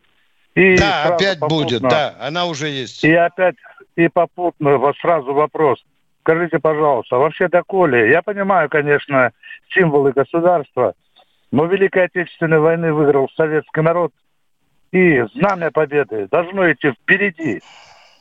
И 0.56 0.78
да, 0.78 1.04
опять 1.04 1.40
попутно, 1.40 1.64
будет, 1.64 1.82
да, 1.82 2.16
она 2.20 2.46
уже 2.46 2.70
есть. 2.70 3.04
И 3.04 3.14
опять, 3.14 3.56
и 3.96 4.08
попутно 4.08 4.78
вот 4.78 4.96
сразу 4.98 5.34
вопрос. 5.34 5.84
Скажите, 6.22 6.60
пожалуйста, 6.60 7.18
вообще 7.18 7.50
доколе, 7.50 8.10
я 8.10 8.22
понимаю, 8.22 8.70
конечно, 8.70 9.32
символы 9.70 10.12
государства, 10.14 10.96
но 11.52 11.66
Великой 11.66 12.06
Отечественной 12.06 12.60
войны 12.60 12.94
выиграл 12.94 13.30
советский 13.36 13.82
народ, 13.82 14.12
и 14.92 15.24
знамя 15.36 15.72
победы 15.72 16.28
должно 16.32 16.72
идти 16.72 16.92
впереди, 16.92 17.62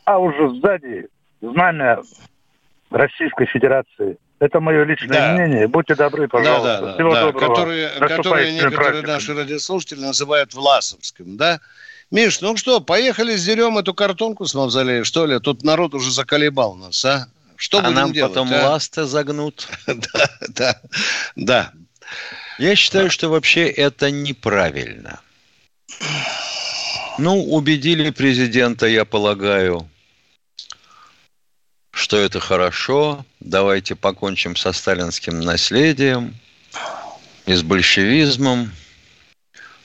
а 0.05 0.19
уже 0.19 0.51
сзади 0.57 1.07
знамя 1.41 2.01
Российской 2.91 3.47
Федерации. 3.47 4.19
Это 4.41 4.61
мое 4.61 4.85
личное 4.85 5.09
да. 5.09 5.33
мнение. 5.33 5.69
Будьте 5.69 5.95
добры, 5.95 6.29
пожалуйста. 6.29 6.81
Да, 6.81 6.87
да, 6.87 6.95
Всего 6.95 7.15
да. 7.15 7.21
доброго. 7.27 7.55
Которые, 7.55 7.89
которые 7.89 8.53
некоторые 8.53 8.77
праздником. 8.77 9.11
наши 9.15 9.35
радиослушатели 9.35 10.01
называют 10.01 10.53
Власовским, 10.53 11.37
да? 11.37 11.61
Миш, 12.15 12.41
ну 12.41 12.57
что, 12.57 12.81
поехали 12.81 13.35
сдерем 13.35 13.77
эту 13.77 13.93
картонку 13.93 14.47
с 14.47 14.55
мавзолея, 14.55 15.03
что 15.03 15.27
ли? 15.27 15.41
Тут 15.41 15.65
народ 15.65 15.95
уже 15.95 16.13
заколебал 16.13 16.77
нас, 16.77 17.05
а? 17.05 17.27
Что 17.57 17.79
а 17.79 17.81
будем 17.81 17.95
нам 17.97 18.13
делать, 18.13 18.33
потом 18.33 18.55
а? 18.55 18.69
ласты 18.69 19.05
загнут. 19.05 19.67
да, 19.89 20.31
да, 20.49 20.81
да. 21.35 21.73
Я 22.61 22.77
считаю, 22.77 23.11
что 23.11 23.31
вообще 23.31 23.67
это 23.67 24.13
неправильно. 24.13 25.19
Ну, 27.19 27.43
убедили 27.53 28.11
президента, 28.11 28.87
я 28.87 29.05
полагаю, 29.05 29.89
что 31.91 32.17
это 32.17 32.39
хорошо. 32.39 33.27
Давайте 33.41 33.97
покончим 33.97 34.55
со 34.55 34.71
сталинским 34.71 35.41
наследием 35.41 36.37
и 37.45 37.55
с 37.55 37.65
большевизмом. 37.65 38.71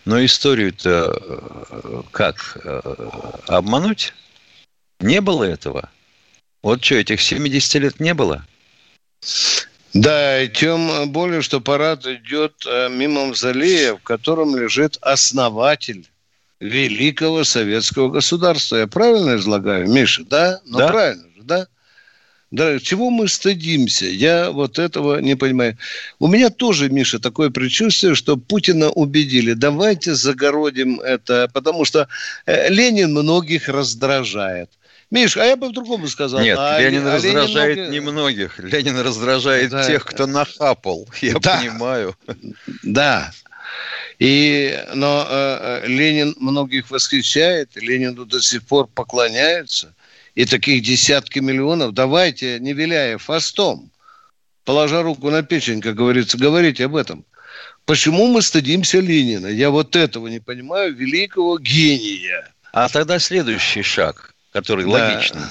Но 0.09 0.25
историю-то 0.25 1.21
э, 1.69 2.01
как? 2.09 2.57
Э, 2.63 2.81
обмануть? 3.45 4.15
Не 4.99 5.21
было 5.21 5.43
этого. 5.43 5.91
Вот 6.63 6.83
что, 6.83 6.95
этих 6.95 7.21
70 7.21 7.75
лет 7.75 7.99
не 7.99 8.15
было? 8.15 8.43
Да, 9.93 10.41
и 10.41 10.49
тем 10.49 11.11
более, 11.11 11.43
что 11.43 11.61
парад 11.61 12.07
идет 12.07 12.55
э, 12.65 12.89
мимо 12.89 13.27
мавзолея, 13.27 13.93
в 13.93 14.01
котором 14.01 14.55
лежит 14.55 14.97
основатель 15.01 16.09
великого 16.59 17.43
советского 17.43 18.09
государства. 18.09 18.77
Я 18.77 18.87
правильно 18.87 19.35
излагаю, 19.35 19.87
Миша? 19.87 20.23
Да? 20.23 20.59
Ну, 20.65 20.79
да. 20.79 20.87
правильно 20.87 21.29
же, 21.35 21.43
да? 21.43 21.67
Да, 22.51 22.79
чего 22.79 23.11
мы 23.11 23.27
стыдимся? 23.27 24.05
Я 24.05 24.49
вот 24.49 24.79
этого 24.79 25.19
не 25.19 25.35
понимаю. 25.35 25.77
У 26.17 26.27
меня 26.27 26.49
тоже, 26.49 26.89
Миша, 26.89 27.19
такое 27.19 27.51
предчувствие, 27.51 28.15
что 28.15 28.37
Путина 28.37 28.89
убедили. 28.89 29.53
Давайте 29.53 30.15
загородим 30.15 30.99
это, 30.99 31.49
потому 31.53 31.85
что 31.85 32.07
э, 32.47 32.69
Ленин 32.69 33.11
многих 33.11 33.69
раздражает. 33.69 34.71
Миш, 35.11 35.37
а 35.37 35.45
я 35.45 35.55
бы 35.55 35.69
в-другому 35.69 36.07
сказал. 36.07 36.41
Нет, 36.41 36.57
а, 36.59 36.79
Ленин 36.79 37.05
а 37.05 37.15
раздражает 37.15 37.77
Ленин... 37.77 37.91
немногих. 37.91 38.59
Ленин 38.59 38.99
раздражает 38.99 39.69
да. 39.69 39.83
тех, 39.83 40.03
кто 40.05 40.25
нахапал. 40.25 41.07
Я 41.21 41.33
да. 41.39 41.57
понимаю. 41.57 42.15
Да. 42.83 43.31
И, 44.17 44.77
но 44.95 45.25
э, 45.29 45.87
Ленин 45.87 46.35
многих 46.39 46.89
восхищает, 46.91 47.75
Ленину 47.75 48.25
до 48.25 48.41
сих 48.41 48.63
пор 48.63 48.87
поклоняются. 48.87 49.93
И 50.39 50.45
таких 50.45 50.83
десятки 50.83 51.39
миллионов. 51.39 51.93
Давайте, 51.93 52.61
не 52.61 52.71
виляя 52.71 53.17
фастом, 53.17 53.91
положа 54.63 55.01
руку 55.01 55.29
на 55.29 55.43
печень, 55.43 55.81
как 55.81 55.95
говорится, 55.95 56.37
говорите 56.37 56.85
об 56.85 56.95
этом. 56.95 57.25
Почему 57.83 58.25
мы 58.27 58.41
стыдимся 58.41 59.01
Ленина? 59.01 59.47
Я 59.47 59.69
вот 59.69 59.97
этого 59.97 60.27
не 60.27 60.39
понимаю, 60.39 60.95
великого 60.95 61.59
гения. 61.59 62.49
А 62.71 62.87
тогда 62.87 63.19
следующий 63.19 63.81
шаг, 63.81 64.33
который 64.53 64.85
да. 64.85 64.91
логичный, 64.91 65.41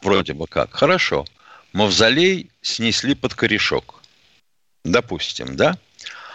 вроде 0.00 0.32
бы 0.32 0.46
как. 0.46 0.72
Хорошо, 0.72 1.26
мавзолей 1.74 2.50
снесли 2.62 3.14
под 3.14 3.34
корешок. 3.34 4.00
Допустим, 4.82 5.56
да? 5.56 5.76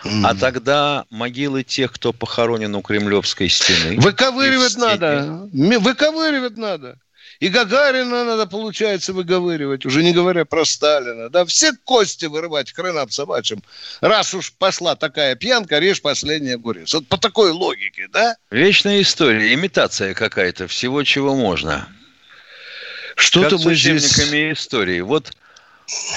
Mm. 0.04 0.22
А 0.24 0.36
тогда 0.36 1.06
могилы 1.10 1.64
тех, 1.64 1.92
кто 1.92 2.14
похоронен 2.14 2.76
у 2.76 2.84
Кремлевской 2.84 3.50
стены. 3.50 4.00
Выковыривать 4.00 4.78
надо. 4.78 5.50
Выковыривать 5.52 6.58
надо. 6.58 7.00
И 7.44 7.50
Гагарина 7.50 8.24
надо, 8.24 8.46
получается, 8.48 9.12
выговаривать, 9.12 9.86
уже 9.86 10.02
не 10.02 10.14
говоря 10.14 10.46
про 10.46 10.64
Сталина. 10.64 11.30
Да, 11.30 11.44
все 11.44 11.74
кости 11.84 12.24
вырывать 12.24 12.72
хренам 12.72 13.10
собачьим. 13.10 13.62
Раз 14.00 14.34
уж 14.34 14.54
пошла 14.54 14.96
такая 14.96 15.36
пьянка, 15.36 15.80
режь 15.80 16.02
последний 16.02 16.52
огурец. 16.52 16.94
Вот 16.94 17.06
по 17.10 17.18
такой 17.18 17.52
логике, 17.52 18.08
да? 18.08 18.38
Вечная 18.50 19.02
история, 19.02 19.54
имитация 19.54 20.14
какая-то 20.14 20.70
всего, 20.70 21.04
чего 21.04 21.36
можно. 21.36 21.86
Что-то 23.18 23.58
мы 23.58 23.76
здесь... 23.76 24.18
истории. 24.18 25.02
Вот 25.02 25.34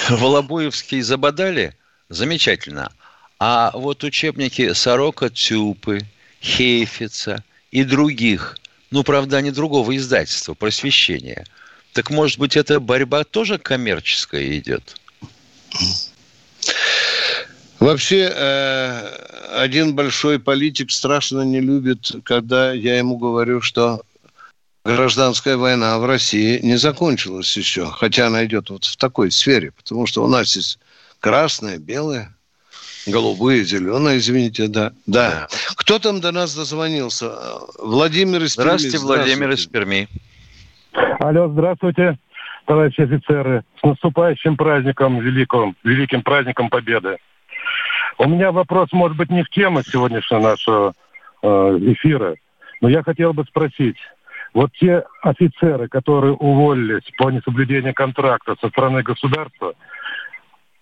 Волобуевские 0.07 1.03
забодали, 1.03 1.75
замечательно. 2.07 2.89
А 3.37 3.71
вот 3.73 4.01
учебники 4.05 4.71
Сорока 4.71 5.29
Тюпы, 5.29 5.99
Хейфица 6.41 7.43
и 7.71 7.83
других, 7.83 8.55
ну, 8.91 9.03
правда, 9.03 9.37
они 9.37 9.51
другого 9.51 9.95
издательства, 9.95 10.53
просвещения. 10.53 11.45
Так, 11.93 12.09
может 12.09 12.39
быть, 12.39 12.55
эта 12.55 12.79
борьба 12.79 13.23
тоже 13.23 13.57
коммерческая 13.57 14.57
идет? 14.57 14.95
Вообще, 17.79 18.31
э, 18.33 19.27
один 19.57 19.95
большой 19.95 20.39
политик 20.39 20.91
страшно 20.91 21.41
не 21.41 21.59
любит, 21.59 22.11
когда 22.23 22.71
я 22.71 22.97
ему 22.97 23.17
говорю, 23.17 23.61
что 23.61 24.01
гражданская 24.83 25.57
война 25.57 25.99
в 25.99 26.05
России 26.05 26.59
не 26.63 26.77
закончилась 26.77 27.55
еще, 27.57 27.87
хотя 27.91 28.27
она 28.27 28.45
идет 28.45 28.69
вот 28.69 28.85
в 28.85 28.97
такой 28.97 29.31
сфере, 29.31 29.71
потому 29.71 30.07
что 30.07 30.23
у 30.23 30.27
нас 30.27 30.55
есть 30.55 30.79
красное, 31.19 31.77
белое, 31.77 32.36
Голубые, 33.07 33.63
зеленые, 33.63 34.17
извините, 34.17 34.67
да. 34.67 34.91
Да. 35.05 35.47
Кто 35.77 35.97
там 35.97 36.19
до 36.19 36.31
нас 36.31 36.55
дозвонился? 36.55 37.31
Владимир 37.79 38.43
из 38.43 38.55
Перми. 38.55 38.67
Здравствуйте, 38.67 38.97
Владимир 38.99 39.49
из 39.51 39.65
Перми. 39.65 40.07
Алло, 41.19 41.47
здравствуйте, 41.47 42.17
товарищи 42.65 43.01
офицеры. 43.01 43.63
С 43.79 43.83
наступающим 43.83 44.57
праздником 44.57 45.19
великим, 45.19 45.75
великим 45.83 46.21
праздником 46.21 46.69
Победы. 46.69 47.17
У 48.17 48.27
меня 48.27 48.51
вопрос, 48.51 48.89
может 48.91 49.15
быть, 49.15 49.29
не 49.29 49.43
в 49.43 49.49
тему 49.49 49.83
сегодняшнего 49.83 50.39
нашего 50.39 50.93
э, 51.43 51.47
эфира, 51.47 52.35
но 52.81 52.89
я 52.89 53.03
хотел 53.03 53.33
бы 53.33 53.45
спросить. 53.45 53.97
Вот 54.53 54.71
те 54.79 55.03
офицеры, 55.21 55.87
которые 55.87 56.33
уволились 56.33 57.03
по 57.17 57.29
несоблюдению 57.29 57.93
контракта 57.93 58.55
со 58.59 58.69
стороны 58.69 59.03
государства, 59.03 59.73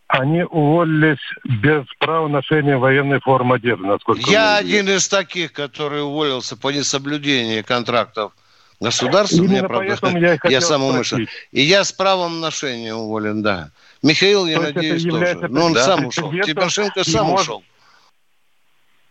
они 0.08 0.44
уволились 0.44 1.20
без 1.44 1.86
права 2.00 2.28
ношения 2.28 2.78
военной 2.78 3.20
формы 3.20 3.56
одежды, 3.56 3.86
насколько 3.86 4.30
Я 4.30 4.58
один 4.58 4.88
из 4.88 5.08
таких, 5.08 5.52
который 5.52 6.04
уволился 6.04 6.56
по 6.56 6.72
несоблюдению 6.72 7.66
контрактов 7.66 8.32
государства. 8.80 9.38
Именно 9.38 9.52
Мне, 9.52 9.64
правда, 9.64 10.18
я, 10.20 10.38
я 10.44 10.62
сам 10.62 10.84
умышленно. 10.84 11.28
И 11.52 11.62
я 11.62 11.84
с 11.84 11.92
правом 11.92 12.40
ношения 12.40 12.94
уволен, 12.94 13.42
да. 13.42 13.72
Михаил, 14.04 14.46
я 14.46 14.58
То 14.58 14.64
надеюсь, 14.64 15.04
тоже. 15.04 15.38
Но 15.42 15.48
ну, 15.48 15.66
он 15.66 15.74
да, 15.74 15.84
сам 15.84 16.06
ушел. 16.06 16.32
Тимошенко 16.32 17.04
сам 17.04 17.28
мож... 17.28 17.42
ушел. 17.42 17.64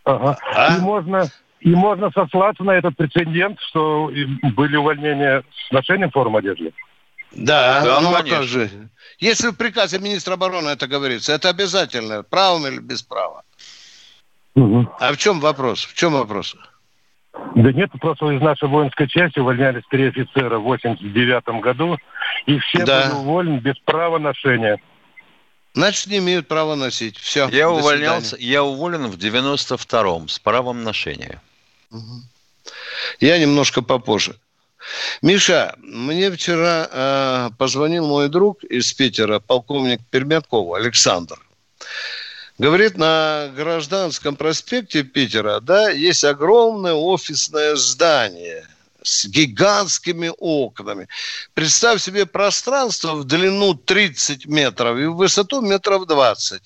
Ага. 0.05 0.37
А? 0.53 0.77
И 0.77 0.79
можно... 0.79 1.29
И 1.61 1.69
можно 1.69 2.11
сослаться 2.11 2.63
на 2.63 2.71
этот 2.71 2.95
прецедент, 2.95 3.59
что 3.59 4.11
были 4.55 4.75
увольнения 4.75 5.43
с 5.67 5.71
ношением 5.71 6.11
формы 6.11 6.37
одежды. 6.37 6.71
Да, 7.35 7.81
да 7.83 8.01
ну 8.01 8.15
а 8.15 8.23
как 8.23 8.43
же. 8.43 8.69
Если 9.19 9.49
в 9.49 9.55
приказе 9.55 9.99
министра 9.99 10.33
обороны 10.33 10.69
это 10.69 10.87
говорится, 10.87 11.33
это 11.33 11.49
обязательно, 11.49 12.23
правом 12.23 12.67
или 12.67 12.79
без 12.79 13.01
права. 13.01 13.43
Угу. 14.55 14.89
А 14.99 15.13
в 15.13 15.17
чем 15.17 15.39
вопрос? 15.39 15.83
В 15.83 15.93
чем 15.93 16.13
вопрос? 16.13 16.55
Да 17.55 17.71
нет, 17.71 17.91
просто 17.99 18.31
из 18.31 18.41
нашей 18.41 18.69
воинской 18.69 19.07
части 19.07 19.39
увольнялись 19.39 19.83
три 19.89 20.07
офицера 20.07 20.57
в 20.57 20.63
89 20.63 21.61
году, 21.61 21.97
и 22.45 22.59
все 22.59 22.85
да. 22.85 23.03
были 23.03 23.19
уволены 23.19 23.59
без 23.59 23.77
права 23.79 24.17
ношения. 24.17 24.79
Значит, 25.73 26.07
не 26.07 26.19
имеют 26.19 26.47
права 26.47 26.75
носить. 26.75 27.17
Все. 27.17 27.49
Я 27.49 27.69
увольнялся, 27.69 28.37
я 28.39 28.63
уволен 28.63 29.07
в 29.07 29.17
92-м 29.17 30.29
с 30.29 30.39
правом 30.39 30.83
ношения. 30.83 31.41
Угу. 31.91 32.21
Я 33.19 33.37
немножко 33.37 33.81
попозже. 33.81 34.35
Миша, 35.21 35.75
мне 35.77 36.31
вчера 36.31 36.87
э, 36.91 37.49
позвонил 37.57 38.07
мой 38.07 38.29
друг 38.29 38.63
из 38.63 38.93
Питера, 38.93 39.39
полковник 39.39 40.01
Пермяков 40.09 40.75
Александр. 40.75 41.39
Говорит, 42.57 42.97
на 42.97 43.51
Гражданском 43.55 44.35
проспекте 44.35 45.03
Питера, 45.03 45.59
да, 45.59 45.89
есть 45.89 46.23
огромное 46.23 46.93
офисное 46.93 47.75
здание 47.75 48.65
с 49.03 49.25
гигантскими 49.25 50.31
окнами. 50.37 51.07
Представь 51.53 52.01
себе 52.01 52.25
пространство 52.25 53.13
в 53.15 53.25
длину 53.25 53.73
30 53.73 54.45
метров 54.45 54.97
и 54.97 55.05
в 55.05 55.15
высоту 55.15 55.61
метров 55.61 56.07
20. 56.07 56.61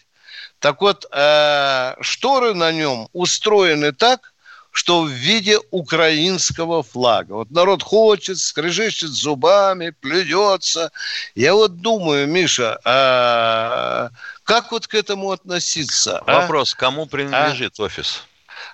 Так 0.60 0.82
вот, 0.82 1.06
э, 1.12 1.96
шторы 2.02 2.54
на 2.54 2.72
нем 2.72 3.10
устроены 3.14 3.92
так, 3.92 4.34
что 4.72 5.02
в 5.02 5.10
виде 5.10 5.60
украинского 5.72 6.84
флага. 6.84 7.34
Вот 7.34 7.52
народ 7.52 7.84
хочет, 7.84 8.38
скрежещет 8.38 9.10
зубами, 9.10 9.90
плюется. 9.90 10.92
Я 11.36 11.54
вот 11.54 11.82
думаю, 11.82 12.28
Миша, 12.28 12.80
а 12.86 14.10
как 14.44 14.72
вот 14.72 14.88
к 14.88 14.94
этому 14.94 15.32
относиться? 15.32 16.20
А? 16.20 16.42
Вопрос, 16.42 16.74
а? 16.74 16.78
кому 16.78 17.06
принадлежит 17.06 17.80
а? 17.80 17.84
офис? 17.84 18.24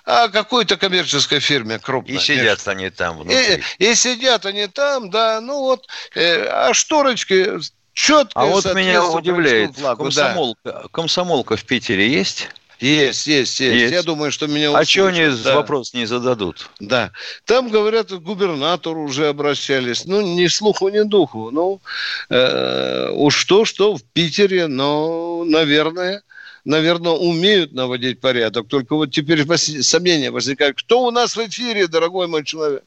а 0.04 0.28
какой-то 0.28 0.76
коммерческой 0.76 1.40
фирме 1.40 1.78
крупной. 1.78 2.16
И 2.16 2.20
сидят 2.20 2.62
конечно. 2.62 2.72
они 2.72 2.90
там 2.90 3.18
внутри. 3.18 3.62
И, 3.78 3.90
и 3.90 3.94
сидят 3.94 4.46
они 4.46 4.68
там, 4.68 5.10
да, 5.10 5.40
ну 5.40 5.60
вот, 5.60 5.86
э, 6.14 6.44
а 6.44 6.72
шторочки 6.74 7.58
четко. 7.92 8.40
А 8.40 8.44
вот 8.46 8.64
меня 8.74 9.04
удивляет, 9.04 9.76
флагу, 9.76 10.04
комсомолка, 10.04 10.60
да. 10.64 10.82
комсомолка 10.92 11.56
в 11.56 11.64
Питере 11.64 12.08
есть? 12.08 12.48
Есть, 12.78 13.26
есть, 13.26 13.58
есть, 13.60 13.74
есть. 13.74 13.92
Я 13.92 14.02
думаю, 14.02 14.30
что 14.30 14.46
меня 14.46 14.70
услышат. 14.70 14.82
А 14.82 14.90
что 14.90 15.06
они 15.06 15.42
да. 15.42 15.54
вопрос 15.54 15.94
не 15.94 16.04
зададут? 16.06 16.68
Да. 16.78 17.10
Там, 17.44 17.70
говорят, 17.70 18.08
к 18.08 18.18
губернатору 18.18 19.04
уже 19.04 19.28
обращались. 19.28 20.04
Ну, 20.04 20.20
ни 20.20 20.46
слуху, 20.46 20.88
ни 20.88 21.00
духу. 21.00 21.50
Ну, 21.50 21.80
э, 22.28 23.10
уж 23.12 23.44
то, 23.44 23.64
что 23.64 23.96
в 23.96 24.02
Питере, 24.02 24.66
но, 24.66 25.44
наверное, 25.46 26.22
наверное, 26.66 27.12
умеют 27.12 27.72
наводить 27.72 28.20
порядок. 28.20 28.68
Только 28.68 28.94
вот 28.94 29.10
теперь 29.10 29.46
сомнения 29.56 30.30
возникают. 30.30 30.76
Кто 30.78 31.06
у 31.06 31.10
нас 31.10 31.34
в 31.34 31.46
эфире, 31.46 31.86
дорогой 31.86 32.26
мой 32.26 32.44
человек? 32.44 32.82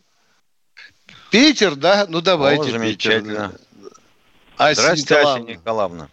Питер, 1.32 1.76
да? 1.76 2.06
Ну, 2.08 2.22
давайте. 2.22 2.70
О, 2.70 2.72
замечательно. 2.72 3.50
Питер. 3.50 3.92
Ася 4.58 4.82
Здравствуйте, 4.82 5.14
Николаевна. 5.14 5.36
Ася 5.36 5.52
Николаевна. 5.52 6.10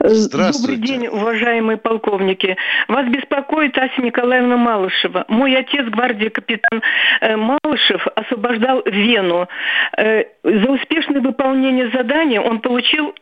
Добрый 0.00 0.76
день, 0.76 1.06
уважаемые 1.06 1.78
полковники. 1.78 2.56
Вас 2.88 3.06
беспокоит 3.08 3.76
Ася 3.78 4.02
Николаевна 4.02 4.56
Малышева. 4.56 5.24
Мой 5.28 5.56
отец, 5.56 5.86
гвардии 5.86 6.28
капитан 6.28 6.82
э, 7.20 7.36
Малышев, 7.36 8.06
освобождал 8.14 8.82
Вену. 8.84 9.48
Э, 9.96 10.24
за 10.42 10.70
успешное 10.70 11.20
выполнение 11.20 11.90
задания 11.90 12.40
он 12.40 12.60
получил 12.60 13.14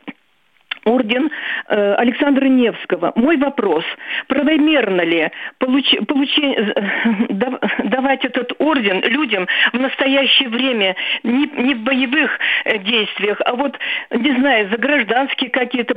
орден 0.85 1.29
э, 1.67 1.93
Александра 1.95 2.45
Невского. 2.45 3.13
Мой 3.15 3.37
вопрос, 3.37 3.83
правомерно 4.27 5.01
ли 5.01 5.31
получ, 5.57 5.95
получи, 6.07 6.45
э, 6.45 7.23
давать 7.83 8.25
этот 8.25 8.53
орден 8.59 9.01
людям 9.01 9.47
в 9.71 9.79
настоящее 9.79 10.49
время 10.49 10.95
не, 11.23 11.47
не 11.57 11.75
в 11.75 11.79
боевых 11.79 12.31
э, 12.65 12.77
действиях, 12.79 13.39
а 13.45 13.53
вот, 13.53 13.77
не 14.11 14.31
знаю, 14.37 14.69
за 14.69 14.77
гражданские 14.77 15.49
какие-то 15.49 15.95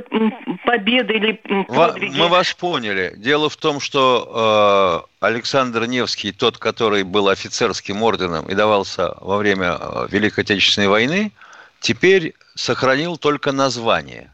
победы 0.65 1.13
или 1.13 1.41
подвиги? 1.67 2.17
Мы 2.17 2.27
вас 2.27 2.53
поняли. 2.53 3.13
Дело 3.17 3.49
в 3.49 3.57
том, 3.57 3.79
что 3.79 5.03
э, 5.21 5.25
Александр 5.25 5.85
Невский, 5.85 6.31
тот, 6.31 6.57
который 6.57 7.03
был 7.03 7.29
офицерским 7.29 8.03
орденом 8.03 8.47
и 8.47 8.55
давался 8.55 9.15
во 9.21 9.37
время 9.37 9.77
э, 9.79 10.07
Великой 10.09 10.41
Отечественной 10.41 10.87
войны, 10.87 11.31
теперь 11.79 12.33
сохранил 12.55 13.17
только 13.17 13.51
название. 13.51 14.31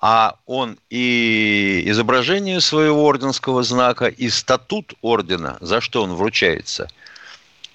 А 0.00 0.36
он 0.46 0.78
и 0.88 1.82
изображение 1.86 2.60
своего 2.62 3.04
орденского 3.04 3.62
знака, 3.62 4.06
и 4.06 4.30
статут 4.30 4.94
ордена, 5.02 5.58
за 5.60 5.82
что 5.82 6.02
он 6.02 6.14
вручается, 6.14 6.88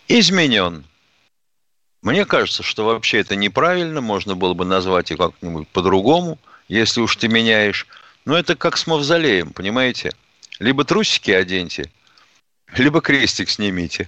изменен. 0.07 0.85
Мне 2.01 2.25
кажется, 2.25 2.63
что 2.63 2.85
вообще 2.85 3.19
это 3.19 3.35
неправильно, 3.35 4.01
можно 4.01 4.35
было 4.35 4.53
бы 4.55 4.65
назвать 4.65 5.11
и 5.11 5.15
как-нибудь 5.15 5.67
по-другому, 5.67 6.39
если 6.67 7.01
уж 7.01 7.15
ты 7.15 7.27
меняешь. 7.27 7.88
Но 8.25 8.35
это 8.35 8.55
как 8.55 8.77
с 8.77 8.88
мавзолеем, 8.88 9.51
понимаете? 9.51 10.11
Либо 10.57 10.83
трусики 10.83 11.29
оденьте, 11.29 11.91
либо 12.75 13.01
крестик 13.01 13.49
снимите. 13.49 14.07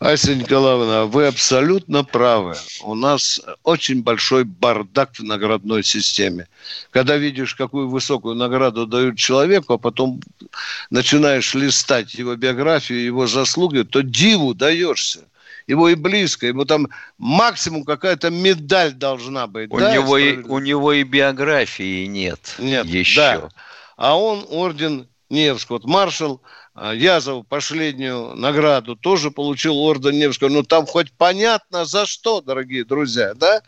Ася 0.00 0.34
Николаевна, 0.34 1.04
вы 1.04 1.26
абсолютно 1.26 2.04
правы. 2.04 2.56
У 2.82 2.94
нас 2.94 3.40
очень 3.62 4.02
большой 4.02 4.44
бардак 4.44 5.16
в 5.16 5.22
наградной 5.22 5.82
системе. 5.82 6.48
Когда 6.90 7.16
видишь, 7.16 7.54
какую 7.54 7.88
высокую 7.88 8.34
награду 8.34 8.86
дают 8.86 9.16
человеку, 9.16 9.74
а 9.74 9.78
потом 9.78 10.20
начинаешь 10.90 11.54
листать 11.54 12.14
его 12.14 12.34
биографию, 12.34 13.04
его 13.04 13.26
заслуги, 13.26 13.82
то 13.82 14.02
диву 14.02 14.54
даешься 14.54 15.24
его 15.66 15.88
и 15.88 15.94
близко, 15.94 16.46
ему 16.46 16.64
там 16.64 16.88
максимум 17.16 17.84
какая-то 17.84 18.30
медаль 18.30 18.92
должна 18.92 19.46
быть. 19.46 19.72
У, 19.72 19.78
да, 19.78 19.94
него, 19.94 20.18
и, 20.18 20.36
у 20.36 20.58
него 20.58 20.92
и 20.92 21.04
биографии 21.04 22.04
нет. 22.06 22.56
Нет, 22.58 22.86
еще. 22.86 23.20
Да. 23.20 23.48
А 23.96 24.18
он 24.18 24.44
орден 24.50 25.08
Невского. 25.30 25.76
Вот 25.76 25.86
маршал 25.86 26.42
Язов 26.76 27.46
последнюю 27.46 28.34
награду 28.34 28.96
тоже 28.96 29.30
получил 29.30 29.78
орден 29.78 30.18
Невского. 30.18 30.48
Ну, 30.48 30.62
там 30.64 30.86
хоть 30.86 31.12
понятно 31.12 31.84
за 31.84 32.04
что, 32.04 32.40
дорогие 32.40 32.84
друзья, 32.84 33.34
да? 33.34 33.62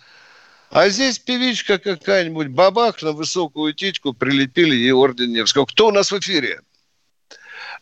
А 0.71 0.89
здесь 0.89 1.19
певичка 1.21 1.79
какая-нибудь, 1.79 2.49
бабах 2.49 3.01
на 3.03 3.13
высокую 3.13 3.73
титьку 3.73 4.13
прилепили 4.13 4.75
ей 4.75 4.91
орден 4.91 5.33
Невского. 5.33 5.67
Кто 5.67 5.89
у 5.89 5.93
нас 5.93 6.11
в 6.11 6.19
эфире? 6.19 6.61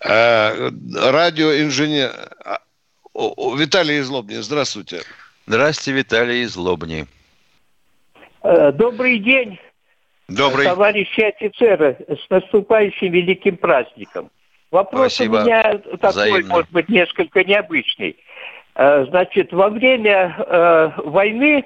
Э, 0.04 0.70
радиоинженер 0.94 2.12
а, 2.44 2.60
Виталий 3.56 4.00
Излобни. 4.00 4.36
Здравствуйте. 4.36 5.02
Здравствуйте, 5.46 5.98
Виталий 5.98 6.44
Излобни. 6.44 7.06
Э, 8.42 8.72
добрый 8.72 9.18
день, 9.18 9.58
Добрый. 10.28 10.66
товарищи 10.66 11.20
офицеры, 11.20 11.96
с 12.08 12.28
наступающим 12.28 13.12
великим 13.12 13.56
праздником. 13.56 14.30
Вопрос 14.74 15.14
Спасибо. 15.14 15.36
у 15.36 15.44
меня 15.44 15.62
такой, 16.00 16.10
Взаимно. 16.10 16.54
может 16.54 16.72
быть, 16.72 16.88
несколько 16.88 17.44
необычный. 17.44 18.16
Э, 18.74 19.04
значит, 19.08 19.52
во 19.52 19.68
время 19.68 20.34
э, 20.36 20.90
войны 20.96 21.64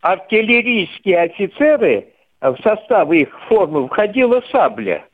артиллерийские 0.00 1.20
офицеры, 1.20 2.08
э, 2.40 2.50
в 2.50 2.58
состав 2.64 3.12
их 3.12 3.28
формы 3.46 3.86
входила 3.86 4.42
сабля. 4.50 5.04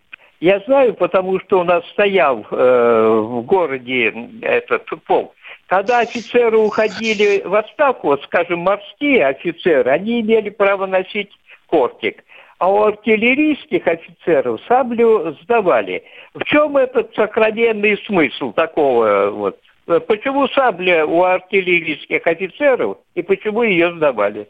Я 0.41 0.61
знаю, 0.61 0.95
потому 0.95 1.39
что 1.41 1.61
у 1.61 1.65
нас 1.65 1.85
стоял 1.91 2.47
э, 2.51 3.09
в 3.21 3.43
городе 3.43 4.15
этот 4.41 4.89
полк. 5.05 5.35
Когда 5.67 5.99
офицеры 5.99 6.57
уходили 6.57 7.43
в 7.45 7.55
отставку, 7.55 8.07
вот, 8.07 8.23
скажем, 8.23 8.61
морские 8.61 9.27
офицеры, 9.27 9.91
они 9.91 10.23
имели 10.23 10.49
право 10.49 10.87
носить 10.87 11.31
кортик 11.67 12.25
а 12.65 12.67
у 12.67 12.83
артиллерийских 12.83 13.87
офицеров 13.87 14.59
саблю 14.67 15.37
сдавали. 15.43 16.03
В 16.33 16.43
чем 16.45 16.79
этот 16.79 17.15
сокровенный 17.15 18.03
смысл 18.07 18.53
такого 18.53 19.29
вот? 19.29 19.61
Почему 20.07 20.49
сабля 20.49 21.05
у 21.05 21.25
артиллерийских 21.25 22.27
офицеров 22.27 22.97
и 23.15 23.21
почему 23.21 23.65
ее 23.65 23.95
сдавали? 23.95 24.49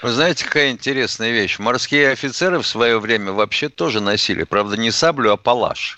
Вы 0.00 0.10
знаете, 0.10 0.44
какая 0.44 0.70
интересная 0.70 1.32
вещь. 1.32 1.58
Морские 1.58 2.10
офицеры 2.10 2.60
в 2.60 2.66
свое 2.68 3.00
время 3.00 3.32
вообще 3.32 3.68
тоже 3.68 4.00
носили, 4.00 4.44
правда, 4.44 4.76
не 4.76 4.92
саблю, 4.92 5.32
а 5.32 5.36
палаш. 5.36 5.96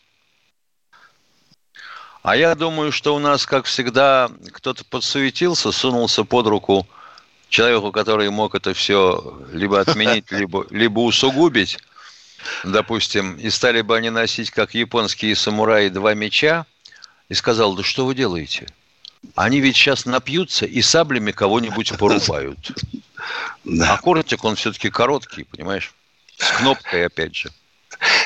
А 2.23 2.35
я 2.35 2.55
думаю, 2.55 2.93
что 2.93 3.15
у 3.15 3.19
нас, 3.19 3.45
как 3.45 3.67
всегда, 3.67 4.31
кто-то 4.55 4.87
подсуетился, 4.87 5.71
сунулся 5.71 6.25
под 6.25 6.47
руку 6.47 6.87
человеку, 7.55 7.93
который 7.93 8.29
мог 8.31 8.57
это 8.57 8.75
все 8.75 9.39
либо 9.53 9.81
отменить, 9.81 10.27
либо, 10.33 10.67
либо 10.71 11.01
усугубить, 11.01 11.79
допустим, 12.65 13.37
и 13.37 13.49
стали 13.49 13.81
бы 13.81 13.97
они 13.97 14.11
носить, 14.11 14.51
как 14.51 14.75
японские 14.75 15.37
самураи, 15.37 15.89
два 15.89 16.15
меча, 16.15 16.67
и 17.29 17.35
сказал, 17.35 17.75
да 17.75 17.85
что 17.85 18.07
вы 18.07 18.15
делаете? 18.17 18.67
Они 19.37 19.61
ведь 19.61 19.77
сейчас 19.77 20.05
напьются 20.05 20.67
и 20.67 20.83
саблями 20.83 21.31
кого-нибудь 21.31 21.97
порубают. 21.99 22.59
А 23.81 23.97
кортик, 23.99 24.45
он 24.45 24.57
все-таки 24.57 24.91
короткий, 24.91 25.45
понимаешь? 25.45 25.95
С 26.37 26.51
кнопкой, 26.59 27.07
опять 27.07 27.37
же. 27.37 27.51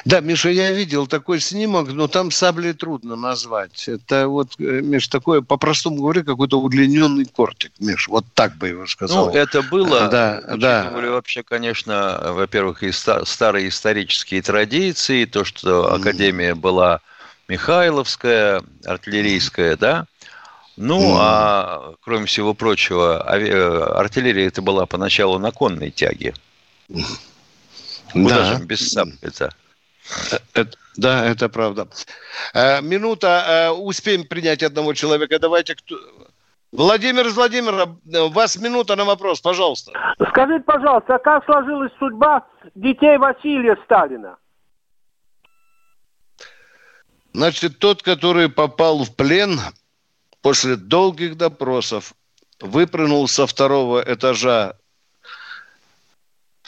Да, 0.04 0.20
Миша, 0.20 0.50
я 0.50 0.72
видел 0.72 1.06
такой 1.06 1.40
снимок, 1.40 1.88
но 1.92 2.08
там 2.08 2.30
сабли 2.30 2.72
трудно 2.72 3.16
назвать. 3.16 3.88
Это 3.88 4.28
вот, 4.28 4.52
э, 4.58 4.62
Миш, 4.62 5.08
такое, 5.08 5.40
по-простому 5.40 5.96
говоря, 5.96 6.22
какой-то 6.22 6.60
удлиненный 6.60 7.24
кортик, 7.24 7.72
Миш, 7.78 8.08
вот 8.08 8.24
так 8.34 8.56
бы 8.56 8.68
его 8.68 8.86
сказал. 8.86 9.26
Ну, 9.26 9.32
это 9.32 9.62
было, 9.62 10.08
да, 10.08 10.40
да. 10.56 10.90
вообще, 10.90 11.42
конечно, 11.42 12.32
во-первых, 12.32 12.82
и 12.82 12.92
старые 12.92 13.68
исторические 13.68 14.42
традиции, 14.42 15.24
то, 15.24 15.44
что 15.44 15.92
Академия 15.92 16.54
была 16.54 17.00
Михайловская, 17.48 18.62
артиллерийская, 18.84 19.76
да, 19.76 20.06
ну, 20.76 21.00
mm. 21.00 21.16
а 21.18 21.94
кроме 22.02 22.26
всего 22.26 22.54
прочего, 22.54 23.24
э, 23.26 23.82
артиллерия 23.96 24.46
это 24.46 24.62
была 24.62 24.86
поначалу 24.86 25.38
на 25.40 25.50
конной 25.50 25.90
тяге. 25.90 26.34
Куда 28.12 28.36
да. 28.36 28.44
же 28.44 28.64
без 28.64 28.92
сабли-то? 28.92 29.52
Это, 30.54 30.70
да, 30.96 31.26
это 31.26 31.48
правда. 31.48 31.88
Э, 32.54 32.80
минута, 32.80 33.44
э, 33.46 33.70
успеем 33.70 34.26
принять 34.26 34.62
одного 34.62 34.94
человека. 34.94 35.38
Давайте 35.38 35.74
кто... 35.74 35.96
Владимир 36.70 37.26
из 37.26 37.34
Владимира, 37.34 37.96
у 38.26 38.28
вас 38.28 38.56
минута 38.56 38.94
на 38.96 39.04
вопрос, 39.04 39.40
пожалуйста. 39.40 39.92
Скажите, 40.30 40.64
пожалуйста, 40.64 41.14
а 41.14 41.18
как 41.18 41.44
сложилась 41.46 41.92
судьба 41.98 42.46
детей 42.74 43.16
Василия 43.16 43.76
Сталина? 43.84 44.36
Значит, 47.32 47.78
тот, 47.78 48.02
который 48.02 48.50
попал 48.50 49.04
в 49.04 49.14
плен 49.14 49.60
после 50.42 50.76
долгих 50.76 51.36
допросов, 51.36 52.12
выпрыгнул 52.60 53.28
со 53.28 53.46
второго 53.46 54.02
этажа 54.06 54.76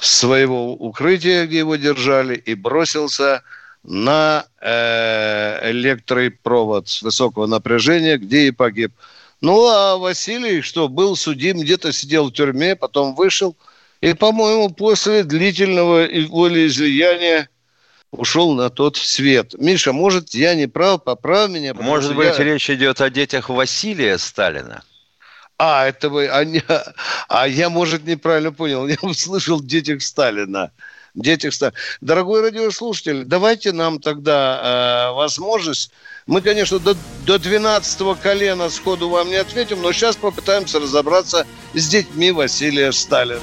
своего 0.01 0.75
укрытия, 0.75 1.47
где 1.47 1.59
его 1.59 1.77
держали, 1.77 2.35
и 2.37 2.55
бросился 2.55 3.43
на 3.83 4.47
э, 4.61 5.71
электропровод 5.71 6.89
с 6.89 7.03
высокого 7.03 7.47
напряжения, 7.47 8.19
где 8.19 8.49
и 8.49 8.51
погиб. 8.51 8.93
Ну, 9.41 9.67
а 9.67 9.97
Василий, 9.97 10.61
что, 10.61 10.89
был 10.89 11.17
судим, 11.17 11.61
где-то 11.61 11.93
сидел 11.93 12.29
в 12.29 12.33
тюрьме, 12.33 12.77
потом 12.77 13.15
вышел, 13.15 13.57
и, 14.01 14.13
по-моему, 14.13 14.71
после 14.71 15.25
длительного 15.25 16.07
волеизлияния 16.29 17.49
ушел 18.11 18.53
на 18.55 18.71
тот 18.71 18.97
свет. 18.97 19.55
Миша, 19.59 19.93
может, 19.93 20.35
я 20.35 20.55
не 20.55 20.67
прав, 20.67 21.05
поправь 21.05 21.51
меня. 21.51 21.75
Может 21.75 22.17
быть, 22.17 22.39
я... 22.39 22.45
речь 22.45 22.69
идет 22.71 23.01
о 23.01 23.11
детях 23.11 23.49
Василия 23.49 24.19
Сталина? 24.19 24.83
А, 25.63 25.87
это 25.87 26.09
вы, 26.09 26.27
а, 26.27 26.43
не, 26.43 26.63
а 27.29 27.47
я, 27.47 27.69
может, 27.69 28.07
неправильно 28.07 28.51
понял. 28.51 28.87
Я 28.89 28.97
услышал 29.03 29.61
детях 29.61 30.01
Сталина. 30.01 30.71
Детях 31.15 31.53
Сталина. 31.53 31.77
Дорогой 32.01 32.41
радиослушатель, 32.41 33.25
давайте 33.25 33.73
нам 33.73 34.01
тогда 34.01 35.11
э, 35.11 35.15
возможность. 35.15 35.93
Мы, 36.27 36.41
конечно, 36.41 36.79
до, 36.79 36.97
до 37.27 37.39
12 37.39 38.19
колена 38.23 38.71
сходу 38.71 39.11
вам 39.11 39.29
не 39.29 39.37
ответим, 39.37 39.83
но 39.83 39.93
сейчас 39.93 40.17
попытаемся 40.17 40.81
разобраться 40.81 41.47
с 41.75 41.89
детьми 41.89 42.33
Василия 42.33 42.91
Сталина. 42.91 43.43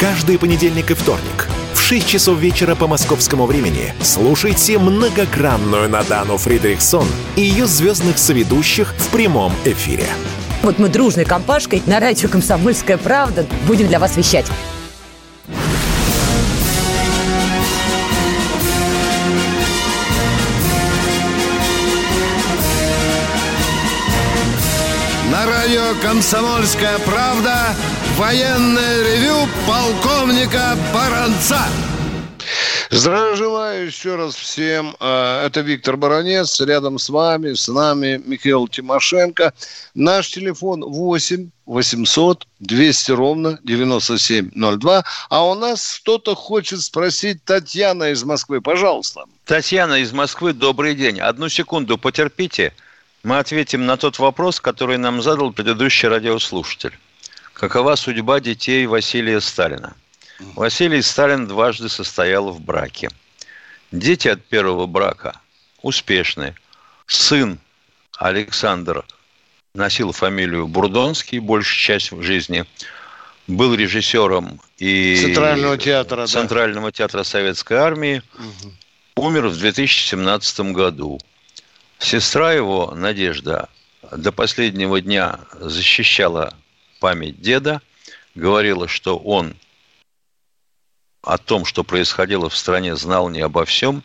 Каждый 0.00 0.38
понедельник 0.38 0.90
и 0.92 0.94
вторник 0.94 1.46
6 1.74 2.06
часов 2.06 2.38
вечера 2.38 2.74
по 2.74 2.86
московскому 2.86 3.44
времени 3.44 3.92
слушайте 4.00 4.78
многогранную 4.78 5.90
Надану 5.90 6.38
Фридрихсон 6.38 7.04
и 7.36 7.42
ее 7.42 7.66
звездных 7.66 8.16
соведущих 8.16 8.94
в 8.96 9.08
прямом 9.08 9.52
эфире. 9.66 10.06
Вот 10.62 10.78
мы 10.78 10.88
дружной 10.88 11.26
компашкой 11.26 11.82
на 11.84 12.00
радио 12.00 12.30
«Комсомольская 12.30 12.96
правда» 12.96 13.44
будем 13.66 13.88
для 13.88 13.98
вас 13.98 14.16
вещать. 14.16 14.46
«Комсомольская 26.02 26.98
правда» 27.00 27.74
военное 28.16 29.02
ревю 29.02 29.48
полковника 29.66 30.76
Баранца. 30.94 31.60
Здравия 32.90 33.36
желаю 33.36 33.86
еще 33.86 34.16
раз 34.16 34.34
всем. 34.34 34.96
А, 34.98 35.46
это 35.46 35.60
Виктор 35.60 35.96
Баранец. 35.96 36.60
Рядом 36.60 36.98
с 36.98 37.08
вами, 37.08 37.52
с 37.52 37.68
нами 37.68 38.20
Михаил 38.24 38.66
Тимошенко. 38.66 39.52
Наш 39.94 40.30
телефон 40.30 40.82
8 40.82 41.50
800 41.66 42.46
200 42.58 43.12
ровно 43.12 43.58
9702. 43.62 45.04
А 45.28 45.46
у 45.46 45.54
нас 45.54 46.00
кто-то 46.00 46.34
хочет 46.34 46.80
спросить 46.80 47.44
Татьяна 47.44 48.10
из 48.10 48.24
Москвы. 48.24 48.60
Пожалуйста. 48.60 49.24
Татьяна 49.44 50.00
из 50.00 50.12
Москвы, 50.12 50.52
добрый 50.52 50.94
день. 50.94 51.20
Одну 51.20 51.48
секунду 51.48 51.96
потерпите. 51.96 52.72
Мы 53.22 53.38
ответим 53.38 53.84
на 53.84 53.96
тот 53.96 54.18
вопрос, 54.18 54.60
который 54.60 54.96
нам 54.96 55.20
задал 55.20 55.52
предыдущий 55.52 56.08
радиослушатель. 56.08 56.98
Какова 57.52 57.96
судьба 57.96 58.40
детей 58.40 58.86
Василия 58.86 59.40
Сталина? 59.40 59.94
Василий 60.54 61.02
Сталин 61.02 61.46
дважды 61.46 61.90
состоял 61.90 62.50
в 62.50 62.60
браке. 62.60 63.10
Дети 63.92 64.28
от 64.28 64.42
первого 64.44 64.86
брака 64.86 65.38
успешные. 65.82 66.54
Сын 67.06 67.58
Александр 68.16 69.04
носил 69.74 70.12
фамилию 70.12 70.66
Бурдонский 70.66 71.40
большую 71.40 71.78
часть 71.78 72.10
жизни. 72.22 72.64
Был 73.46 73.74
режиссером 73.74 74.60
и 74.78 75.16
Центрального 75.20 75.76
театра, 75.76 76.26
Центрального 76.26 76.88
да. 76.88 76.92
театра 76.92 77.22
Советской 77.24 77.78
Армии. 77.78 78.22
Угу. 78.34 79.26
Умер 79.26 79.48
в 79.48 79.58
2017 79.58 80.60
году. 80.72 81.20
Сестра 82.00 82.52
его, 82.54 82.92
Надежда, 82.94 83.68
до 84.10 84.32
последнего 84.32 85.02
дня 85.02 85.40
защищала 85.52 86.54
память 86.98 87.40
деда, 87.42 87.82
говорила, 88.34 88.88
что 88.88 89.18
он 89.18 89.54
о 91.22 91.36
том, 91.36 91.66
что 91.66 91.84
происходило 91.84 92.48
в 92.48 92.56
стране, 92.56 92.96
знал 92.96 93.28
не 93.28 93.42
обо 93.42 93.66
всем. 93.66 94.02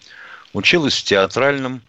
Училась 0.51 0.97
в 0.97 1.03
театральном, 1.03 1.81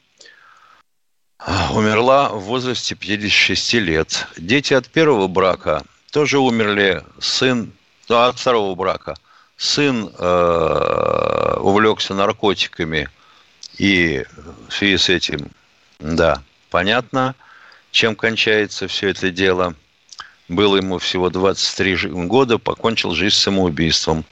умерла 1.73 2.29
в 2.29 2.41
возрасте 2.43 2.95
56 2.95 3.75
лет. 3.75 4.29
Дети 4.37 4.75
от 4.75 4.89
первого 4.89 5.27
брака 5.27 5.83
тоже 6.13 6.39
умерли. 6.39 7.03
Сын, 7.19 7.73
ну, 8.09 8.17
от 8.17 8.39
второго 8.39 8.77
брака. 8.77 9.17
Сын 9.57 10.09
э, 10.17 11.57
увлекся 11.61 12.15
наркотиками 12.15 13.09
и 13.77 14.25
в 14.69 14.73
связи 14.73 14.99
с 14.99 15.09
этим, 15.09 15.51
да, 15.99 16.43
понятно, 16.71 17.35
чем 17.91 18.17
кончается 18.17 18.89
все 18.89 19.09
это 19.09 19.31
дело. 19.31 19.75
Было 20.49 20.77
ему 20.77 20.99
всего 20.99 21.31
23 21.31 22.09
года, 22.27 22.59
покончил 22.59 23.13
жизнь 23.15 23.37
самоубийством. 23.37 24.25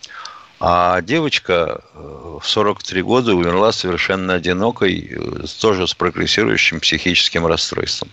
А 0.60 1.02
девочка 1.02 1.82
э, 1.94 2.38
в 2.40 2.46
43 2.46 3.02
года 3.02 3.34
умерла 3.34 3.72
совершенно 3.72 4.34
одинокой, 4.34 5.10
э, 5.10 5.44
тоже 5.60 5.88
с 5.88 5.94
прогрессирующим 5.94 6.78
психическим 6.80 7.44
расстройством. 7.46 8.08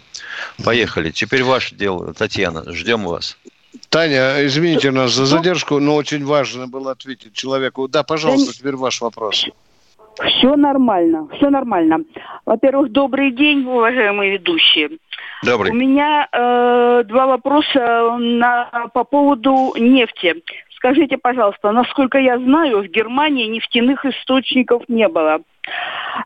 Поехали. 0.64 1.12
Теперь 1.12 1.44
ваше 1.44 1.76
дело, 1.76 2.14
Татьяна. 2.14 2.74
Ждем 2.74 3.04
вас. 3.04 3.38
Таня, 3.90 4.46
извините 4.46 4.92
нас 4.92 5.12
за 5.14 5.26
задержку, 5.26 5.80
но 5.80 5.96
очень 5.96 6.26
важно 6.26 6.68
было 6.68 6.92
ответить 6.92 7.34
человеку. 7.34 7.88
Да, 7.88 8.04
пожалуйста, 8.04 8.54
теперь 8.54 8.76
ваш 8.76 9.00
вопрос. 9.02 9.46
Все 10.26 10.56
нормально, 10.56 11.28
все 11.36 11.50
нормально. 11.50 12.02
Во-первых, 12.46 12.92
добрый 12.92 13.32
день, 13.32 13.66
уважаемые 13.66 14.34
ведущие. 14.34 14.98
Добрый. 15.44 15.72
У 15.72 15.76
меня 15.76 16.28
э, 16.32 17.04
два 17.06 17.28
вопроса 17.28 18.18
на, 18.20 18.90
по 18.94 19.04
поводу 19.04 19.74
нефти. 19.78 20.36
Скажите, 20.76 21.18
пожалуйста, 21.18 21.72
насколько 21.72 22.18
я 22.18 22.38
знаю, 22.38 22.84
в 22.84 22.88
Германии 22.88 23.48
нефтяных 23.48 24.06
источников 24.06 24.84
не 24.88 25.08
было. 25.08 25.42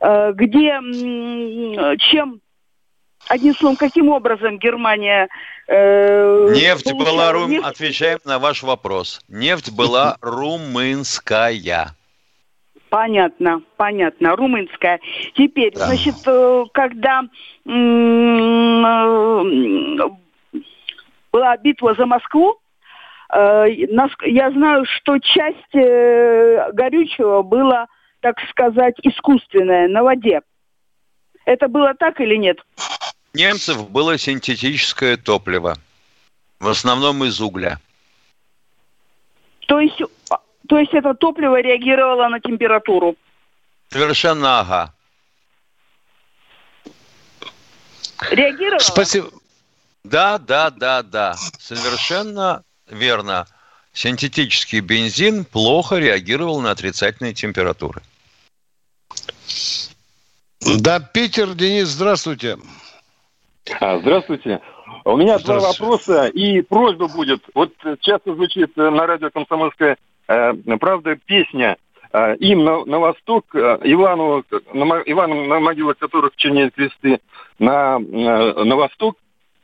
Э, 0.02 0.34
где, 0.34 0.80
чем, 2.00 2.42
одним 3.28 3.56
словом, 3.56 3.76
каким 3.78 4.10
образом 4.10 4.58
Германия... 4.58 5.30
Э, 5.68 6.50
Нефть 6.54 6.94
была, 6.94 7.32
рум... 7.32 7.50
нефть? 7.50 7.66
отвечаем 7.66 8.20
на 8.26 8.40
ваш 8.40 8.64
вопрос. 8.64 9.22
Нефть 9.28 9.72
была 9.72 10.18
румынская. 10.22 11.96
Понятно, 12.96 13.62
понятно, 13.76 14.36
румынская. 14.36 15.00
Теперь, 15.34 15.74
да. 15.74 15.88
значит, 15.88 16.16
э, 16.26 16.64
когда 16.74 17.24
была 21.32 21.58
битва 21.58 21.96
за 21.96 22.06
Москву, 22.06 22.58
Э, 23.36 23.66
я 23.68 24.52
знаю, 24.52 24.86
что 24.86 25.20
часть 25.20 25.76
э, 25.76 26.72
горючего 26.74 27.42
была, 27.42 27.88
так 28.22 28.38
сказать, 28.50 28.96
искусственная, 29.04 29.88
на 29.88 30.04
воде. 30.04 30.42
Это 31.46 31.68
было 31.68 31.94
так 31.94 32.20
или 32.22 32.36
нет? 32.36 32.60
Немцев 33.34 33.90
было 33.90 34.18
синтетическое 34.18 35.18
топливо. 35.18 35.76
В 36.60 36.70
основном 36.70 37.24
из 37.26 37.42
угля. 37.42 37.80
То 39.68 39.80
есть, 39.80 40.02
то 40.68 40.80
есть 40.80 40.94
это 40.94 41.14
топливо 41.14 41.62
реагировало 41.62 42.28
на 42.28 42.40
температуру? 42.40 43.16
Совершенно 43.90 44.60
ага. 44.60 44.94
Реагировало? 48.32 48.80
Спасибо. 48.80 49.30
Да, 50.04 50.38
да, 50.38 50.70
да, 50.70 51.04
да. 51.04 51.36
Совершенно 51.60 52.64
верно, 52.90 53.48
синтетический 53.94 54.80
бензин 54.80 55.46
плохо 55.46 55.98
реагировал 55.98 56.62
на 56.62 56.72
отрицательные 56.72 57.34
температуры. 57.34 58.02
Да, 60.80 61.00
Питер, 61.00 61.54
Денис, 61.54 61.88
здравствуйте. 61.88 62.58
А, 63.80 64.00
здравствуйте. 64.00 64.62
У 65.04 65.18
меня 65.18 65.38
два 65.40 65.60
вопроса 65.60 66.28
и 66.28 66.62
просьба 66.62 67.08
будет. 67.08 67.44
Вот 67.54 67.72
часто 68.02 68.34
звучит 68.34 68.76
на 68.76 69.06
радио 69.06 69.30
«Комсомольская 69.30 69.98
правда» 70.26 71.16
песня 71.26 71.78
э, 72.12 72.36
им 72.38 72.64
на, 72.64 72.86
на 72.86 73.00
восток, 73.00 73.46
э, 73.54 73.80
Ивану, 73.84 74.44
на, 74.74 75.02
Ивану, 75.06 75.46
на 75.46 75.60
могилах 75.60 75.98
которых 75.98 76.36
чернеют 76.36 76.74
кресты, 76.76 77.20
на, 77.60 77.98
э, 77.98 78.64
на 78.64 78.76
восток. 78.76 79.18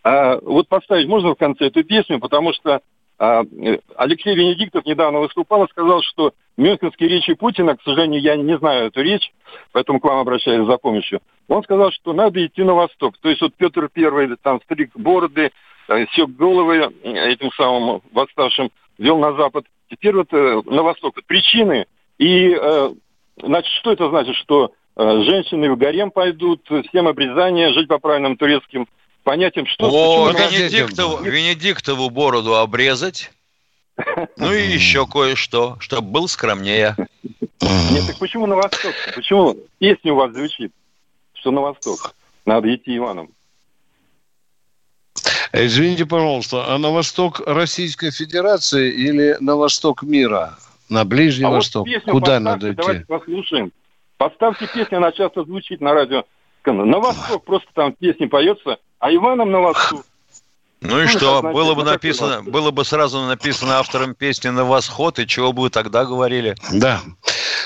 Вот 0.04 0.67
поставить 0.67 1.08
можно 1.08 1.36
в 1.36 1.38
конце 1.38 1.67
эту 1.67 1.84
песню, 1.84 2.19
потому 2.19 2.54
что 2.54 2.82
Алексей 3.19 4.36
Венедиктов 4.36 4.84
недавно 4.84 5.19
выступал 5.19 5.65
и 5.65 5.69
сказал, 5.69 6.02
что 6.02 6.34
мюнхенские 6.58 7.08
речи 7.08 7.36
Путина, 7.36 7.78
к 7.78 7.84
сожалению, 7.84 8.19
я 8.19 8.36
не 8.36 8.58
знаю 8.58 8.88
эту 8.88 9.04
речь, 9.04 9.32
поэтому 9.74 10.00
к 10.00 10.04
вам 10.04 10.17
обращаюсь 10.17 10.65
за 10.65 10.78
помощью. 10.78 11.21
Он 11.47 11.62
сказал, 11.63 11.91
что 11.91 12.13
надо 12.13 12.43
идти 12.43 12.63
на 12.63 12.74
восток. 12.74 13.17
То 13.19 13.30
есть 13.30 13.41
вот 13.41 13.54
Петр 13.56 13.89
Первый 13.93 14.36
там 14.41 14.60
стриг 14.63 14.91
бороды, 14.95 15.52
э, 15.88 16.06
сек 16.13 16.30
головы 16.30 16.91
этим 17.04 17.52
самым 17.52 18.02
восставшим, 18.12 18.71
вел 18.97 19.19
на 19.19 19.34
запад. 19.34 19.65
Теперь 19.91 20.15
вот 20.15 20.32
э, 20.32 20.62
на 20.65 20.84
восток. 20.84 21.19
Причины 21.27 21.86
и, 22.17 22.56
э, 22.60 22.93
значит, 23.43 23.71
что 23.80 23.91
это 23.91 24.10
значит, 24.10 24.36
что 24.38 24.71
женщины 24.97 25.71
в 25.71 25.77
гарем 25.77 26.12
пойдут, 26.12 26.69
всем 26.89 27.08
обрезание, 27.08 27.73
жить 27.73 27.88
по 27.88 27.97
правильным 27.97 28.36
турецким 28.36 28.88
понятием, 29.23 29.65
что... 29.65 29.89
О, 29.89 30.32
Венедиктову, 30.32 31.23
Венедиктову 31.23 32.10
бороду 32.10 32.56
обрезать. 32.56 33.32
Ну 34.38 34.51
и 34.51 34.67
еще 34.67 35.08
кое-что, 35.08 35.77
чтобы 35.80 36.10
был 36.10 36.27
скромнее. 36.27 36.95
Нет, 37.21 38.08
так 38.08 38.19
почему 38.19 38.47
на 38.47 38.56
восток? 38.56 38.93
Почему 39.15 39.56
песня 39.80 40.13
у 40.13 40.15
вас 40.15 40.34
звучит, 40.34 40.71
что 41.34 41.51
на 41.51 41.62
восток? 41.62 42.13
Надо 42.45 42.73
идти 42.73 42.97
Иваном. 42.97 43.30
Извините, 45.54 46.06
пожалуйста, 46.06 46.74
а 46.74 46.78
на 46.78 46.92
восток 46.92 47.42
Российской 47.46 48.12
Федерации 48.12 48.92
или 48.92 49.38
на 49.40 49.56
восток 49.56 50.04
мира? 50.04 50.58
На 50.90 51.06
Ближний 51.06 51.46
а 51.46 51.50
Восток? 51.50 51.88
Вот 51.88 52.12
Куда 52.12 52.40
надо 52.40 52.72
идти? 52.72 52.78
Давайте 52.78 53.06
послушаем. 53.06 53.72
Поставьте 54.18 54.68
песню, 54.68 54.98
она 54.98 55.12
часто 55.12 55.44
звучит 55.44 55.82
на 55.82 55.94
радио. 55.94 56.24
На 56.66 57.00
восток 57.00 57.44
просто 57.44 57.68
там 57.74 57.94
песни 57.94 58.26
поется– 58.28 58.78
а 59.02 59.12
Иваном 59.14 59.52
на 59.52 59.60
восток. 59.60 60.06
Ну 60.80 61.00
и 61.00 61.04
ну, 61.04 61.08
что, 61.08 61.42
было 61.42 61.74
бы 61.76 61.84
написано, 61.84 62.44
было 62.44 62.72
бы 62.72 62.86
сразу 62.86 63.22
написано 63.22 63.80
автором 63.80 64.16
песни 64.16 64.50
на 64.50 64.64
восход, 64.64 65.20
и 65.20 65.28
чего 65.28 65.54
бы 65.54 65.64
вы 65.64 65.70
тогда 65.70 66.06
говорили? 66.06 66.56
Да. 66.72 67.02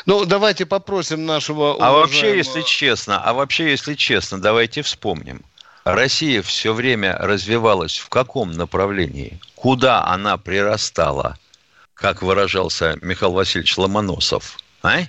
Ну, 0.05 0.25
давайте 0.25 0.65
попросим 0.65 1.25
нашего 1.25 1.73
уважаемого... 1.73 1.87
А 1.87 2.01
вообще, 2.01 2.37
если 2.37 2.61
честно, 2.61 3.21
а 3.21 3.33
вообще, 3.33 3.69
если 3.71 3.93
честно, 3.95 4.41
давайте 4.41 4.81
вспомним. 4.81 5.41
Россия 5.85 6.41
все 6.41 6.73
время 6.73 7.15
развивалась 7.17 7.97
в 7.97 8.09
каком 8.09 8.51
направлении? 8.51 9.39
Куда 9.53 10.03
она 10.05 10.37
прирастала, 10.37 11.37
как 11.93 12.23
выражался 12.23 12.97
Михаил 13.01 13.33
Васильевич 13.33 13.77
Ломоносов? 13.77 14.57
А? 14.81 15.03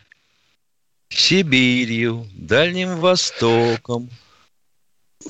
Сибирью, 1.09 2.29
Дальним 2.35 2.99
Востоком, 2.99 4.11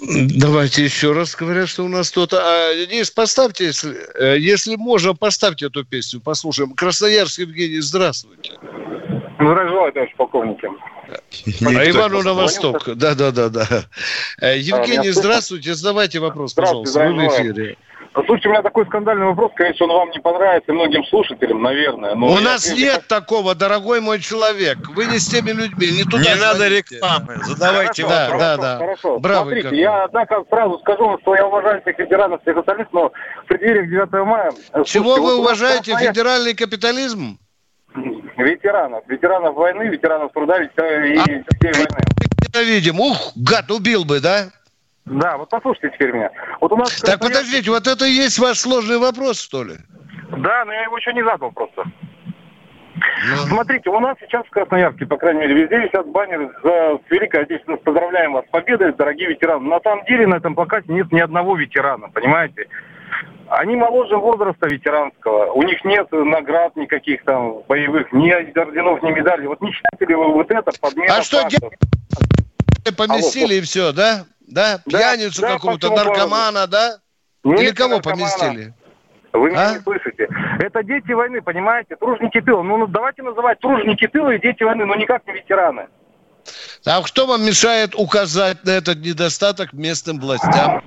Давайте 0.03 0.85
еще 0.85 1.13
раз 1.13 1.35
говорят, 1.35 1.69
что 1.69 1.85
у 1.85 1.89
нас 1.89 2.11
кто-то... 2.11 2.41
А, 2.43 2.75
Денис, 2.75 3.11
поставьте, 3.11 3.67
если, 3.67 3.97
э, 4.15 4.39
если 4.39 4.77
можно, 4.77 5.15
поставьте 5.15 5.67
эту 5.67 5.85
песню, 5.85 6.21
послушаем. 6.21 6.75
Красноярск 6.75 7.39
Евгений, 7.39 7.81
здравствуйте. 7.81 8.53
Здравия 9.38 9.68
желаю, 9.68 9.92
товарищ 9.92 10.14
полковник. 10.16 10.64
А 10.64 11.90
Ивану 11.90 12.22
на 12.22 12.35
восток. 12.35 12.88
Да, 12.94 13.14
да, 13.14 13.31
да, 13.31 13.49
да. 13.49 13.66
Евгений, 14.55 15.11
здравствуйте. 15.11 15.75
Задавайте 15.75 16.18
вопрос, 16.20 16.55
пожалуйста. 16.55 17.07
Вы 17.07 17.14
в 17.14 17.29
эфире. 17.29 17.77
Слушайте, 18.25 18.49
у 18.49 18.53
меня 18.53 18.62
такой 18.62 18.87
скандальный 18.87 19.27
вопрос, 19.27 19.53
конечно, 19.55 19.85
он 19.85 19.92
вам 19.92 20.11
не 20.11 20.20
понравится, 20.20 20.72
многим 20.72 21.05
слушателям, 21.05 21.61
наверное. 21.61 22.14
Но 22.14 22.29
у 22.29 22.38
нас 22.38 22.64
прежде... 22.64 22.85
нет 22.85 23.07
такого, 23.09 23.55
дорогой 23.55 24.01
мой 24.01 24.20
человек. 24.20 24.79
Вы 24.94 25.05
не 25.05 25.18
с 25.18 25.29
теми 25.29 25.51
людьми, 25.51 25.90
не 25.90 26.05
туда 26.05 26.18
Не 26.18 26.35
звоните. 26.35 26.46
надо 26.46 26.68
рекламы, 26.68 27.44
задавайте 27.44 28.05
хорошо, 28.05 28.22
вопрос. 28.22 28.40
Да, 28.40 28.57
да, 28.57 28.79
Хорошо, 28.79 29.18
Браво 29.18 29.42
Смотрите, 29.42 29.62
какой. 29.64 29.79
я, 29.79 30.05
однако, 30.05 30.44
сразу 30.49 30.79
скажу, 30.79 31.18
что 31.20 31.35
я 31.35 31.46
уважаю 31.46 31.83
всех 31.83 31.99
ветеранов, 31.99 32.40
всех 32.40 32.57
остальных, 32.57 32.88
но 32.92 33.12
в 33.44 33.49
преддверии 33.49 33.87
9 33.87 34.12
мая... 34.27 34.51
Чего 34.51 34.85
слушайте, 34.87 35.01
вы 35.01 35.20
вот 35.20 35.40
уважаете? 35.40 35.92
Моя... 35.92 36.09
Федеральный 36.09 36.55
капитализм? 36.55 37.38
Ветеранов. 38.37 39.05
Ветеранов 39.09 39.55
войны, 39.55 39.85
ветеранов 39.89 40.33
труда 40.33 40.63
и 40.63 40.67
а, 40.67 41.25
детей 41.25 41.73
войны. 41.73 41.99
Ненавидим. 42.55 43.01
Ух, 43.01 43.33
гад, 43.37 43.71
убил 43.71 44.05
бы, 44.05 44.21
да? 44.21 44.47
Да, 45.07 45.37
вот 45.37 45.49
послушайте 45.51 45.91
теперь 45.95 46.13
меня. 46.13 46.31
Вот 46.61 46.73
у 46.73 46.77
нас 46.77 47.01
так 47.01 47.21
подождите, 47.21 47.71
вот 47.71 47.87
это 47.87 48.05
и 48.07 48.11
есть 48.11 48.39
ваш 48.39 48.59
сложный 48.59 48.99
вопрос, 48.99 49.41
что 49.41 49.63
ли? 49.63 49.75
Да, 50.31 50.65
но 50.65 50.73
я 50.73 50.83
его 50.83 50.97
еще 50.97 51.13
не 51.13 51.25
задал 51.25 51.53
просто. 51.53 51.85
Ну... 52.97 53.37
Смотрите, 53.49 53.91
у 53.91 54.01
нас 54.01 54.17
сейчас 54.21 54.45
в 54.47 54.51
Красноярске, 54.51 55.07
по 55.07 55.17
крайней 55.17 55.41
мере, 55.41 55.55
везде 55.55 55.79
висят 55.79 56.09
баннеры 56.09 56.51
за 56.63 56.99
Великой 57.11 57.43
Отечественной. 57.43 57.79
Поздравляем 57.79 58.33
вас 58.33 58.45
с 58.47 58.51
победой, 58.51 58.93
дорогие 58.95 59.29
ветераны. 59.29 59.69
На 59.69 59.81
самом 59.81 60.05
деле 60.07 60.27
на 60.27 60.37
этом 60.37 60.55
плакате 60.55 60.93
нет 60.93 61.13
ни 61.13 61.21
одного 61.21 61.57
ветерана, 61.57 62.09
понимаете? 62.09 62.69
Они 63.49 63.77
моложе 63.77 64.17
возраста 64.17 64.67
ветеранского. 64.67 65.53
У 65.53 65.63
них 65.63 65.85
нет 65.85 66.09
наград 66.11 66.75
никаких 66.77 67.25
там 67.25 67.63
боевых, 67.69 68.13
ни 68.13 68.31
орденов, 68.31 69.03
ни 69.03 69.11
медалей. 69.11 69.47
Вот 69.47 69.61
не 69.61 69.73
считаете 69.73 70.07
ли 70.07 70.15
вы 70.15 70.33
вот 70.33 70.51
это 70.51 70.71
подмена 70.81 71.17
А 71.17 71.23
что 71.23 71.49
поместили 72.97 73.55
Алло, 73.55 73.55
и 73.55 73.61
все, 73.61 73.93
да? 73.93 74.25
Да? 74.47 74.81
Пьяницу 74.87 75.43
да, 75.43 75.55
какого-то, 75.55 75.91
наркомана, 75.91 76.67
да? 76.67 76.99
Нет, 77.45 77.61
Или 77.61 77.71
кого 77.73 77.97
наркомана. 77.97 78.31
поместили? 78.31 78.75
Вы 79.33 79.51
меня 79.51 79.71
а? 79.71 79.75
не 79.75 79.81
слышите. 79.81 80.29
Это 80.61 80.83
дети 80.83 81.13
войны, 81.13 81.43
понимаете? 81.43 81.97
Тружники 81.97 82.41
тыла. 82.41 82.63
Ну, 82.63 82.79
ну, 82.79 82.87
давайте 82.87 83.23
называть 83.23 83.61
тружники 83.61 84.07
тыла 84.07 84.31
и 84.31 84.41
дети 84.41 84.63
войны, 84.63 84.85
но 84.87 84.95
никак 84.95 85.27
не 85.27 85.35
ветераны. 85.35 85.89
А 86.87 87.03
кто 87.03 87.27
вам 87.27 87.45
мешает 87.45 87.95
указать 87.95 88.65
на 88.65 88.71
этот 88.71 88.99
недостаток 88.99 89.73
местным 89.73 90.21
властям? 90.21 90.81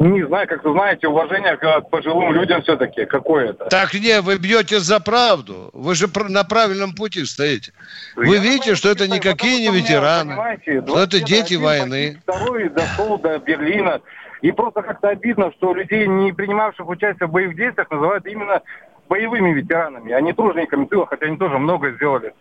Не 0.00 0.26
знаю, 0.26 0.48
как 0.48 0.64
вы 0.64 0.72
знаете, 0.72 1.08
уважение 1.08 1.58
к 1.58 1.82
пожилым 1.90 2.32
людям 2.32 2.62
все-таки 2.62 3.04
какое 3.04 3.50
это. 3.50 3.66
Так 3.66 3.92
не, 3.92 4.22
вы 4.22 4.38
бьете 4.38 4.80
за 4.80 4.98
правду. 4.98 5.68
Вы 5.74 5.94
же 5.94 6.06
на 6.30 6.42
правильном 6.42 6.94
пути 6.94 7.26
стоите. 7.26 7.72
Вы 8.16 8.36
Я 8.36 8.40
видите, 8.40 8.76
что 8.76 8.88
это 8.88 9.06
никакие 9.08 9.60
не 9.60 9.76
ветераны, 9.76 10.58
что 10.86 11.02
это 11.02 11.20
дети 11.20 11.52
войны. 11.52 12.18
Второй 12.22 12.70
дошел 12.70 13.18
до 13.18 13.38
Берлина. 13.40 14.00
И 14.40 14.52
просто 14.52 14.80
как-то 14.80 15.10
обидно, 15.10 15.52
что 15.58 15.74
людей, 15.74 16.06
не 16.06 16.32
принимавших 16.32 16.88
участие 16.88 17.28
в 17.28 17.32
боевых 17.32 17.56
действиях, 17.56 17.90
называют 17.90 18.24
именно 18.24 18.62
боевыми 19.06 19.52
ветеранами, 19.52 20.12
а 20.12 20.20
не 20.22 20.32
тружениками 20.32 20.86
тыла, 20.86 21.04
хотя 21.04 21.26
они 21.26 21.36
тоже 21.36 21.58
много 21.58 21.90
сделали 21.90 22.32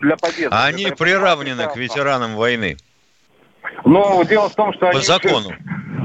для 0.00 0.16
победы. 0.16 0.48
А 0.50 0.64
они 0.68 0.86
приравнены 0.86 1.66
к 1.68 1.76
ветеранам 1.76 2.34
войны. 2.36 2.78
Но 3.84 4.22
дело 4.24 4.48
в 4.48 4.54
том, 4.54 4.72
что... 4.72 4.86
По 4.86 4.92
они... 4.92 5.00
закону. 5.00 5.50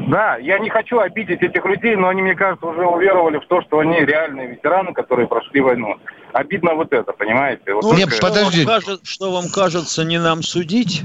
Да, 0.10 0.38
я 0.38 0.58
не 0.58 0.70
хочу 0.70 1.00
обидеть 1.00 1.44
этих 1.44 1.64
людей, 1.66 1.96
но 1.96 2.08
они, 2.08 2.24
мне 2.24 2.34
кажется, 2.34 2.66
уже 2.66 2.84
уверовали 2.84 3.38
в 3.38 3.46
то, 3.48 3.62
что 3.62 3.78
они 3.78 4.00
реальные 4.00 4.48
ветераны, 4.48 4.92
которые 4.92 5.28
прошли 5.28 5.62
войну. 5.62 5.98
Обидно 6.34 6.74
вот 6.74 6.92
это, 6.92 7.14
понимаете? 7.14 7.76
Вот 7.76 7.84
ну, 7.84 7.94
Нет, 7.94 8.08
это... 8.08 8.20
подожди. 8.20 8.62
Что 8.62 8.72
вам, 8.72 8.82
кажется, 8.82 9.06
что 9.06 9.32
вам 9.32 9.50
кажется, 9.50 10.04
не 10.04 10.20
нам 10.20 10.42
судить? 10.42 11.04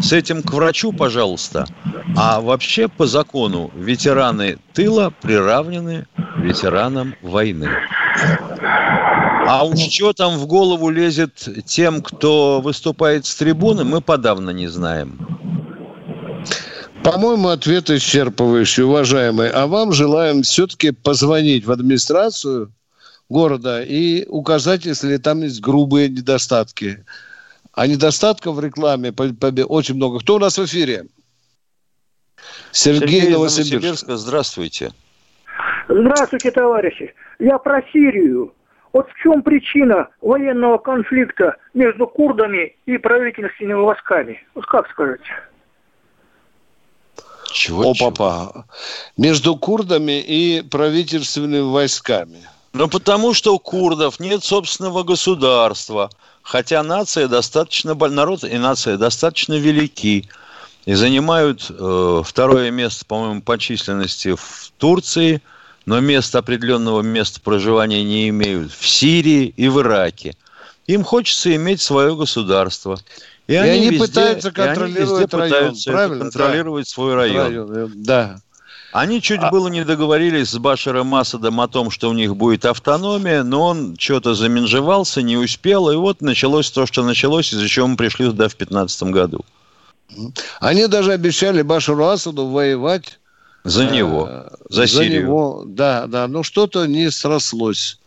С 0.00 0.12
этим 0.14 0.42
к 0.42 0.52
врачу, 0.54 0.92
пожалуйста. 0.92 1.66
А 2.16 2.40
вообще 2.40 2.88
по 2.88 3.06
закону 3.06 3.70
ветераны 3.74 4.56
тыла 4.72 5.12
приравнены 5.20 6.06
ветеранам 6.38 7.14
войны. 7.20 7.68
А 9.46 9.64
уж 9.66 9.78
что 9.78 10.14
там 10.14 10.38
в 10.38 10.46
голову 10.46 10.88
лезет 10.88 11.46
тем, 11.66 12.00
кто 12.00 12.62
выступает 12.62 13.26
с 13.26 13.34
трибуны, 13.34 13.84
мы 13.84 14.00
подавно 14.00 14.50
не 14.50 14.66
знаем. 14.66 15.18
По-моему, 17.04 17.48
ответ 17.48 17.90
исчерпывающий, 17.90 18.84
уважаемый. 18.84 19.50
А 19.50 19.66
вам 19.66 19.92
желаем 19.92 20.42
все-таки 20.42 20.90
позвонить 20.90 21.64
в 21.64 21.72
администрацию 21.72 22.72
города 23.28 23.82
и 23.82 24.26
указать, 24.26 24.84
если 24.84 25.16
там 25.16 25.42
есть 25.42 25.60
грубые 25.60 26.08
недостатки. 26.08 27.04
А 27.72 27.86
недостатков 27.86 28.56
в 28.56 28.60
рекламе 28.60 29.12
очень 29.12 29.94
много. 29.94 30.18
Кто 30.20 30.36
у 30.36 30.38
нас 30.38 30.58
в 30.58 30.64
эфире? 30.64 31.06
Сергей, 32.72 33.20
Сергей 33.20 33.30
Новосибирск. 33.30 33.72
Новосибирска. 33.72 34.16
Здравствуйте. 34.16 34.92
Здравствуйте, 35.88 36.50
товарищи. 36.50 37.14
Я 37.38 37.58
про 37.58 37.82
Сирию. 37.92 38.52
Вот 38.92 39.08
в 39.10 39.14
чем 39.22 39.42
причина 39.42 40.08
военного 40.20 40.78
конфликта 40.78 41.56
между 41.74 42.06
курдами 42.06 42.76
и 42.86 42.98
правительственными 42.98 43.80
войсками? 43.80 44.42
Вот 44.54 44.66
как 44.66 44.88
скажете? 44.90 45.30
Чего, 47.52 47.90
О, 47.90 47.94
чего? 47.94 48.10
папа. 48.10 48.66
Между 49.16 49.56
курдами 49.56 50.20
и 50.20 50.62
правительственными 50.62 51.60
войсками. 51.60 52.46
Ну, 52.72 52.88
потому 52.88 53.34
что 53.34 53.54
у 53.54 53.58
курдов 53.58 54.20
нет 54.20 54.44
собственного 54.44 55.02
государства, 55.02 56.10
хотя 56.42 56.82
нация 56.82 57.26
достаточно, 57.26 57.94
народ 57.94 58.44
и 58.44 58.58
нация 58.58 58.96
достаточно 58.96 59.54
велики 59.54 60.28
и 60.84 60.94
занимают 60.94 61.66
э, 61.70 62.22
второе 62.24 62.70
место, 62.70 63.04
по-моему, 63.06 63.42
по 63.42 63.58
численности 63.58 64.34
в 64.34 64.72
Турции, 64.78 65.42
но 65.86 66.00
места 66.00 66.38
определенного 66.38 67.00
места 67.02 67.40
проживания 67.40 68.04
не 68.04 68.28
имеют 68.28 68.72
в 68.72 68.86
Сирии 68.86 69.52
и 69.56 69.68
в 69.68 69.80
Ираке. 69.80 70.36
Им 70.86 71.04
хочется 71.04 71.54
иметь 71.56 71.80
свое 71.80 72.14
государство. 72.14 72.98
И, 73.48 73.54
и 73.54 73.56
они, 73.56 73.70
они 73.70 73.90
везде, 73.90 74.06
пытаются 74.06 74.52
контролировать 74.52 75.32
район, 75.32 75.48
пытаются 75.48 75.90
правильно? 75.90 76.24
контролировать 76.24 76.84
да. 76.84 76.90
свой 76.90 77.14
район. 77.14 77.46
район. 77.46 77.72
Э, 77.76 77.88
да. 77.94 78.40
Они 78.92 79.22
чуть 79.22 79.40
а... 79.40 79.50
было 79.50 79.68
не 79.68 79.84
договорились 79.84 80.50
с 80.50 80.58
Башаром 80.58 81.14
Асадом 81.14 81.60
о 81.60 81.66
том, 81.66 81.90
что 81.90 82.10
у 82.10 82.12
них 82.12 82.36
будет 82.36 82.66
автономия, 82.66 83.42
но 83.42 83.64
он 83.64 83.96
что-то 83.98 84.34
заменжевался, 84.34 85.22
не 85.22 85.38
успел, 85.38 85.90
и 85.90 85.96
вот 85.96 86.20
началось 86.20 86.70
то, 86.70 86.84
что 86.86 87.02
началось, 87.02 87.52
из-за 87.52 87.68
чего 87.68 87.86
мы 87.86 87.96
пришли 87.96 88.26
туда 88.26 88.48
в 88.48 88.56
2015 88.56 89.02
году. 89.04 89.44
Они 90.60 90.86
даже 90.86 91.12
обещали 91.12 91.62
Башару 91.62 92.06
Асаду 92.06 92.46
воевать 92.46 93.18
за 93.64 93.84
э, 93.84 93.90
него, 93.90 94.30
за, 94.68 94.82
за 94.82 94.86
Сирию. 94.86 95.22
Него, 95.22 95.64
да, 95.66 96.06
да, 96.06 96.28
но 96.28 96.42
что-то 96.42 96.86
не 96.86 97.10
срослось. 97.10 97.98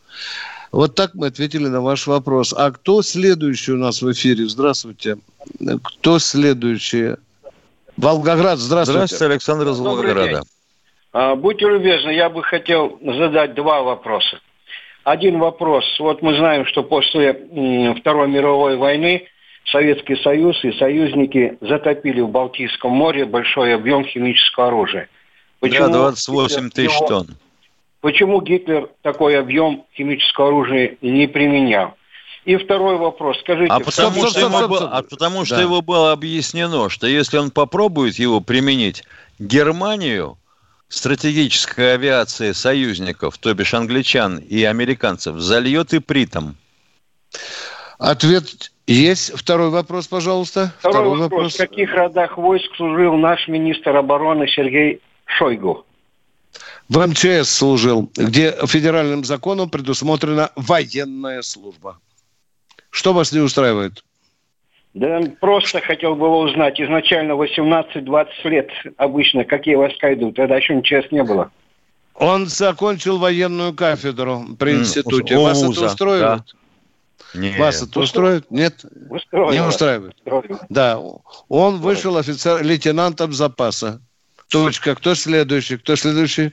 Вот 0.72 0.96
так 0.96 1.12
мы 1.16 1.28
ответили 1.28 1.68
на 1.68 1.82
ваш 1.82 2.08
вопрос. 2.08 2.54
А 2.58 2.72
кто 2.72 3.02
следующий 3.02 3.74
у 3.74 3.78
нас 3.78 4.02
в 4.02 4.12
эфире? 4.12 4.48
Здравствуйте. 4.48 5.18
Кто 5.84 6.20
следующий? 6.20 7.16
Волгоград, 7.98 8.58
здравствуйте. 8.58 9.08
Здравствуйте, 9.08 9.26
Александр 9.34 9.68
из 9.70 9.80
Волгограда. 9.80 10.44
А, 11.14 11.36
будьте 11.36 11.68
любезны, 11.68 12.12
я 12.12 12.30
бы 12.30 12.42
хотел 12.42 12.98
задать 13.02 13.54
два 13.54 13.82
вопроса. 13.82 14.40
Один 15.04 15.40
вопрос. 15.40 15.84
Вот 16.00 16.22
мы 16.22 16.38
знаем, 16.38 16.66
что 16.66 16.84
после 16.84 17.34
Второй 18.00 18.30
мировой 18.30 18.78
войны 18.78 19.28
Советский 19.72 20.16
Союз 20.18 20.64
и 20.64 20.72
союзники 20.74 21.58
затопили 21.60 22.22
в 22.22 22.30
Балтийском 22.30 22.92
море 22.92 23.26
большой 23.26 23.76
объем 23.76 24.06
химического 24.06 24.68
оружия. 24.68 25.10
Почему 25.60 25.88
да, 25.88 25.94
28 25.94 26.70
тысяч 26.70 26.96
его... 26.96 27.08
тонн. 27.08 27.28
Почему 28.02 28.42
Гитлер 28.42 28.90
такой 29.04 29.40
объем 29.40 29.86
химического 29.96 30.48
оружия 30.48 30.98
не 31.02 31.28
применял? 31.28 31.96
И 32.46 32.58
второй 32.58 32.98
вопрос. 32.98 33.40
Скажите... 33.40 33.72
А 33.72 33.80
потому, 33.80 34.28
что, 34.28 34.40
ему 34.40 34.68
было, 34.68 34.90
а 34.90 35.04
потому 35.04 35.46
что 35.46 35.58
да. 35.58 35.62
его 35.62 35.84
было 35.84 36.12
объяснено, 36.12 36.90
что 36.90 37.06
если 37.06 37.38
он 37.38 37.52
попробует 37.52 38.16
его 38.16 38.42
применить, 38.42 39.04
Германию 39.38 40.38
стратегическая 40.88 41.94
авиация 41.94 42.54
союзников, 42.54 43.38
то 43.38 43.54
бишь 43.54 43.76
англичан 43.76 44.40
и 44.40 44.64
американцев, 44.64 45.38
зальет 45.38 45.94
и 45.94 46.00
притом. 46.00 46.56
Ответ 48.00 48.72
есть. 48.88 49.32
Второй 49.38 49.70
вопрос, 49.70 50.08
пожалуйста. 50.08 50.74
Второй, 50.80 50.94
Второй 50.94 51.20
вопрос. 51.20 51.32
вопрос. 51.32 51.54
В 51.54 51.58
каких 51.58 51.94
родах 51.94 52.38
войск 52.38 52.76
служил 52.76 53.16
наш 53.18 53.48
министр 53.48 53.96
обороны 53.96 54.48
Сергей 54.48 55.00
Шойгу? 55.26 55.86
В 56.92 57.08
МЧС 57.08 57.50
служил, 57.50 58.12
где 58.18 58.54
федеральным 58.68 59.24
законом 59.24 59.70
предусмотрена 59.70 60.52
военная 60.58 61.42
служба. 61.42 61.98
Что 62.90 63.14
вас 63.14 63.32
не 63.32 63.40
устраивает? 63.40 64.04
Да 64.94 65.22
просто 65.40 65.80
хотел 65.80 66.16
бы 66.16 66.28
узнать. 66.28 66.82
Изначально 66.82 67.32
18-20 67.32 68.28
лет 68.44 68.70
обычно 68.98 69.46
какие 69.46 69.76
войска 69.76 70.14
идут. 70.14 70.36
Тогда 70.36 70.58
еще 70.58 70.76
ничего 70.76 71.02
не 71.12 71.24
было. 71.24 71.50
Он 72.16 72.48
закончил 72.48 73.20
военную 73.20 73.74
кафедру 73.74 74.48
при 74.60 74.74
институте. 74.74 75.38
О, 75.38 75.44
Вас 75.44 75.64
это 75.64 75.86
устроит? 75.86 76.22
Да. 76.22 76.44
Нет. 77.36 77.58
Вас 77.58 77.82
это 77.82 78.00
устроит? 78.02 78.52
Нет? 78.52 78.84
Устроит. 79.10 79.54
Не 79.54 79.66
устраивает? 79.66 80.16
Устроит. 80.26 80.60
Да. 80.68 81.00
Он 81.48 81.78
вышел 81.78 82.18
офицер, 82.18 82.62
лейтенантом 82.62 83.32
запаса. 83.32 84.02
Точка. 84.50 84.94
Кто 84.96 85.16
следующий? 85.16 85.78
Кто 85.78 85.96
следующий? 85.96 86.52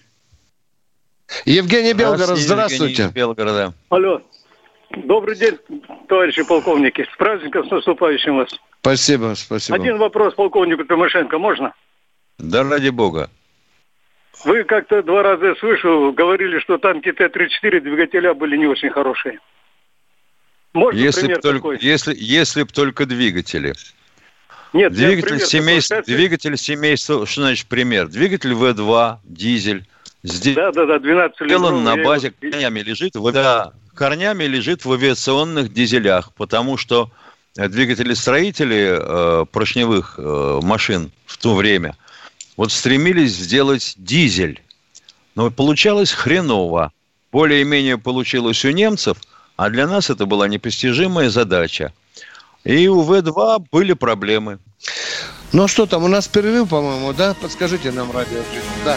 Евгений 1.45 1.93
Белгород, 1.93 2.39
здравствуйте. 2.39 3.05
Евгений 3.05 3.13
Белгорода. 3.13 3.75
Алло. 3.91 4.23
Добрый 4.91 5.37
день, 5.37 5.59
товарищи 6.09 6.43
полковники. 6.43 7.07
С 7.13 7.17
праздником, 7.17 7.67
с 7.67 7.71
наступающим 7.71 8.37
вас. 8.37 8.49
Спасибо, 8.81 9.35
спасибо. 9.37 9.77
Один 9.77 9.99
вопрос 9.99 10.35
полковнику 10.35 10.85
Тимошенко, 10.85 11.39
можно? 11.39 11.75
Да 12.39 12.63
ради 12.63 12.89
бога. 12.89 13.31
Вы 14.45 14.65
как-то 14.65 15.03
два 15.03 15.23
раза, 15.23 15.47
я 15.47 15.55
слышу, 15.57 16.13
говорили, 16.13 16.61
что 16.61 16.79
танки 16.79 17.13
Т-34 17.13 17.81
двигателя 17.81 18.35
были 18.35 18.57
не 18.57 18.67
очень 18.67 18.91
хорошие. 18.91 19.41
Можно 20.73 20.99
если 20.99 21.23
пример 21.23 21.41
только, 21.41 21.59
такой? 21.59 21.79
Если, 21.81 22.15
если 22.17 22.63
б 22.63 22.73
только 22.73 23.05
двигатели. 23.05 23.75
Нет, 24.73 24.93
двигатель 24.93 25.41
семейства, 25.41 26.03
двигатель 26.03 26.57
семейства, 26.57 27.27
что 27.27 27.41
значит 27.43 27.67
пример? 27.67 28.07
Двигатель 28.07 28.53
В2, 28.53 29.17
дизель. 29.25 29.87
Да, 30.23 30.73
да, 30.73 30.87
да, 30.87 30.99
12 30.99 31.47
Сделан 31.47 31.85
на 31.85 31.97
базе, 31.97 32.31
корнями 32.31 32.81
лежит, 32.81 33.15
в, 33.17 33.33
да, 33.33 33.73
корнями 33.95 34.45
лежит 34.45 34.85
в 34.85 34.93
авиационных 34.93 35.73
дизелях, 35.73 36.33
потому 36.35 36.77
что 36.77 37.11
двигатели-строители 37.55 38.99
э, 39.01 39.45
поршневых 39.51 40.15
э, 40.19 40.61
машин 40.63 41.13
в 41.27 41.39
то 41.39 41.55
время 41.55 41.97
вот 42.57 42.73
стремились 42.73 43.33
сделать 43.33 43.95
дизель. 43.97 44.63
Но 45.35 45.51
получалось 45.51 46.11
хреново. 46.11 46.93
Более-менее 47.31 47.99
получилось 47.99 48.65
у 48.65 48.71
немцев– 48.71 49.19
а 49.59 49.71
для 49.71 49.89
нас 49.89 50.09
это 50.09 50.25
была 50.25 50.47
непостижимая 50.47 51.31
задача. 51.31 51.93
И 52.63 52.87
у 52.87 53.01
В-2 53.01 53.67
были 53.73 53.93
проблемы. 53.93 54.61
Ну 55.53 55.67
что 55.67 55.87
там, 55.87 56.05
у 56.05 56.09
нас 56.09 56.29
перерыв, 56.29 56.69
по-моему, 56.69 57.13
да? 57.13 57.35
Подскажите 57.35 57.91
нам, 57.91 58.13
радио. 58.13 58.39
Да. 58.85 58.97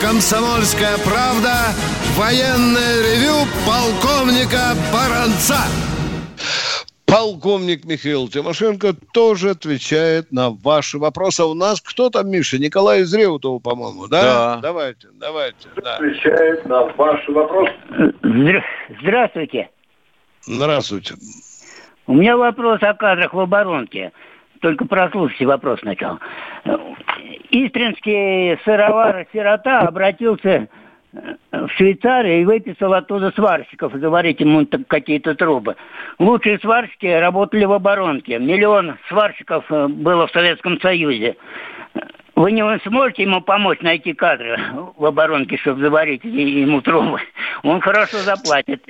«Комсомольская 0.00 0.98
правда» 0.98 1.74
военное 2.16 3.02
ревю 3.02 3.46
полковника 3.66 4.74
Баранца. 4.92 5.58
Полковник 7.06 7.84
Михаил 7.84 8.28
Тимошенко 8.28 8.94
тоже 9.12 9.50
отвечает 9.50 10.32
на 10.32 10.50
ваши 10.50 10.98
вопросы. 10.98 11.42
А 11.42 11.46
у 11.46 11.54
нас 11.54 11.80
кто 11.80 12.10
там, 12.10 12.30
Миша? 12.30 12.58
Николай 12.58 13.02
из 13.02 13.14
Реутова, 13.14 13.58
по-моему, 13.58 14.08
да? 14.08 14.22
Да. 14.22 14.56
Давайте, 14.62 15.08
давайте. 15.14 15.68
Да. 15.76 15.96
Отвечает 15.96 16.66
на 16.66 16.86
ваши 16.86 17.30
вопросы. 17.30 17.72
Здравствуйте. 19.00 19.70
Здравствуйте. 20.42 21.14
У 22.06 22.14
меня 22.14 22.36
вопрос 22.36 22.82
о 22.82 22.94
кадрах 22.94 23.32
в 23.32 23.40
оборонке. 23.40 24.12
Только 24.64 24.86
прослушайте 24.86 25.44
вопрос 25.44 25.80
сначала. 25.80 26.18
Истринский 27.50 28.56
сыровар 28.64 29.26
«Сирота» 29.30 29.80
обратился 29.80 30.68
в 31.12 31.68
Швейцарии 31.76 32.40
и 32.40 32.44
выписал 32.46 32.94
оттуда 32.94 33.30
сварщиков 33.32 33.92
заварить 33.92 34.40
ему 34.40 34.66
какие-то 34.88 35.34
трубы. 35.34 35.76
Лучшие 36.18 36.58
сварщики 36.60 37.04
работали 37.04 37.66
в 37.66 37.72
оборонке. 37.72 38.38
Миллион 38.38 38.96
сварщиков 39.10 39.66
э, 39.70 39.86
было 39.86 40.28
в 40.28 40.30
Советском 40.30 40.80
Союзе. 40.80 41.36
Вы 42.34 42.52
не 42.52 42.64
сможете 42.86 43.24
ему 43.24 43.42
помочь 43.42 43.80
найти 43.82 44.14
кадры 44.14 44.58
в 44.96 45.04
оборонке, 45.04 45.58
чтобы 45.58 45.82
заварить 45.82 46.24
ему 46.24 46.80
трубы? 46.80 47.20
Он 47.62 47.82
хорошо 47.82 48.16
заплатит. 48.16 48.82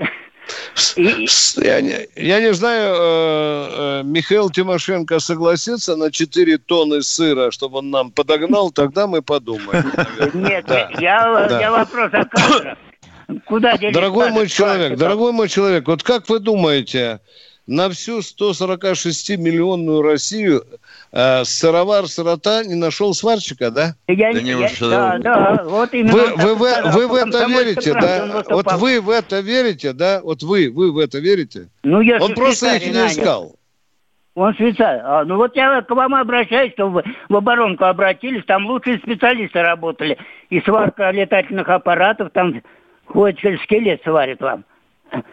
Я 0.97 1.81
не, 1.81 2.07
я 2.17 2.41
не 2.41 2.53
знаю, 2.53 2.95
э, 2.95 3.69
э, 3.71 4.03
Михаил 4.05 4.51
Тимошенко 4.51 5.19
согласится 5.19 5.97
на 5.97 6.11
4 6.11 6.59
тонны 6.59 7.03
сыра, 7.03 7.51
чтобы 7.51 7.79
он 7.79 7.91
нам 7.91 8.11
подогнал, 8.11 8.71
тогда 8.71 9.07
мы 9.07 9.23
подумаем. 9.23 9.91
Нет, 10.35 10.67
я, 10.99 11.71
вопрос 11.71 12.11
о 12.13 12.25
кадрах. 12.25 12.79
Куда 13.47 13.77
Дорогой 13.79 14.31
мой 14.31 14.49
человек, 14.49 14.99
дорогой 14.99 15.33
мой 15.33 15.49
человек, 15.49 15.87
вот 15.87 16.03
как 16.03 16.29
вы 16.29 16.41
думаете, 16.41 17.21
на 17.67 17.89
всю 17.91 18.19
146-миллионную 18.19 20.03
Россию 20.03 20.65
э, 21.13 21.45
сыровар 21.45 22.07
сырота 22.07 22.65
не 22.65 22.75
нашел 22.75 23.15
сварщика, 23.15 23.71
да? 23.71 23.95
Я, 24.09 24.33
да, 24.33 24.41
не 24.41 24.51
я, 24.51 24.69
да, 24.81 25.19
да, 25.19 25.65
вот 25.65 25.95
именно. 25.95 26.13
Вы, 26.13 26.35
вы, 26.37 26.55
вы, 26.55 26.73
вы 26.93 27.09
в 27.09 27.15
это 27.15 27.47
верите, 27.47 27.95
да? 27.95 28.45
Вот 28.49 28.73
вы 28.75 29.01
в 29.01 29.11
это 29.11 29.41
верите, 29.41 29.93
да? 29.93 30.21
Вот 30.23 30.43
вы, 30.43 30.71
вы 30.71 30.93
в 30.93 30.99
это 30.99 31.19
верите? 31.19 31.69
Ну, 31.83 32.01
я 32.01 32.19
Он 32.19 32.35
просто 32.35 32.75
их 32.77 32.87
не 32.87 33.07
искал. 33.07 33.57
Он 34.35 34.53
швейцар. 34.55 35.01
А, 35.05 35.25
ну 35.25 35.37
вот 35.37 35.55
я 35.55 35.81
к 35.83 35.91
вам 35.91 36.15
обращаюсь, 36.15 36.73
что 36.73 36.89
вы 36.89 37.05
в 37.29 37.37
оборонку 37.37 37.85
обратились, 37.85 38.45
там 38.45 38.67
лучшие 38.67 38.99
специалисты 38.99 39.63
работали. 39.63 40.19
И 40.51 40.61
сварка 40.61 41.11
летательных 41.13 41.69
аппаратов, 41.69 42.31
там 42.33 42.61
хоть 43.07 43.39
скелет 43.63 44.03
сварит 44.03 44.41
вам. 44.41 44.65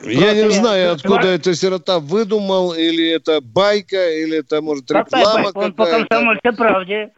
Я 0.03 0.33
не 0.33 0.49
знаю, 0.51 0.93
откуда 0.93 1.27
эта 1.27 1.53
сирота 1.55 1.99
выдумал, 1.99 2.73
или 2.73 3.09
это 3.09 3.41
байка, 3.41 4.11
или 4.11 4.37
это, 4.37 4.61
может, 4.61 4.89
реклама 4.91 5.51
какая-то. 5.51 5.59
Он 5.59 5.73
по 5.73 5.85
комсомольской 5.85 6.53
правде 6.53 7.11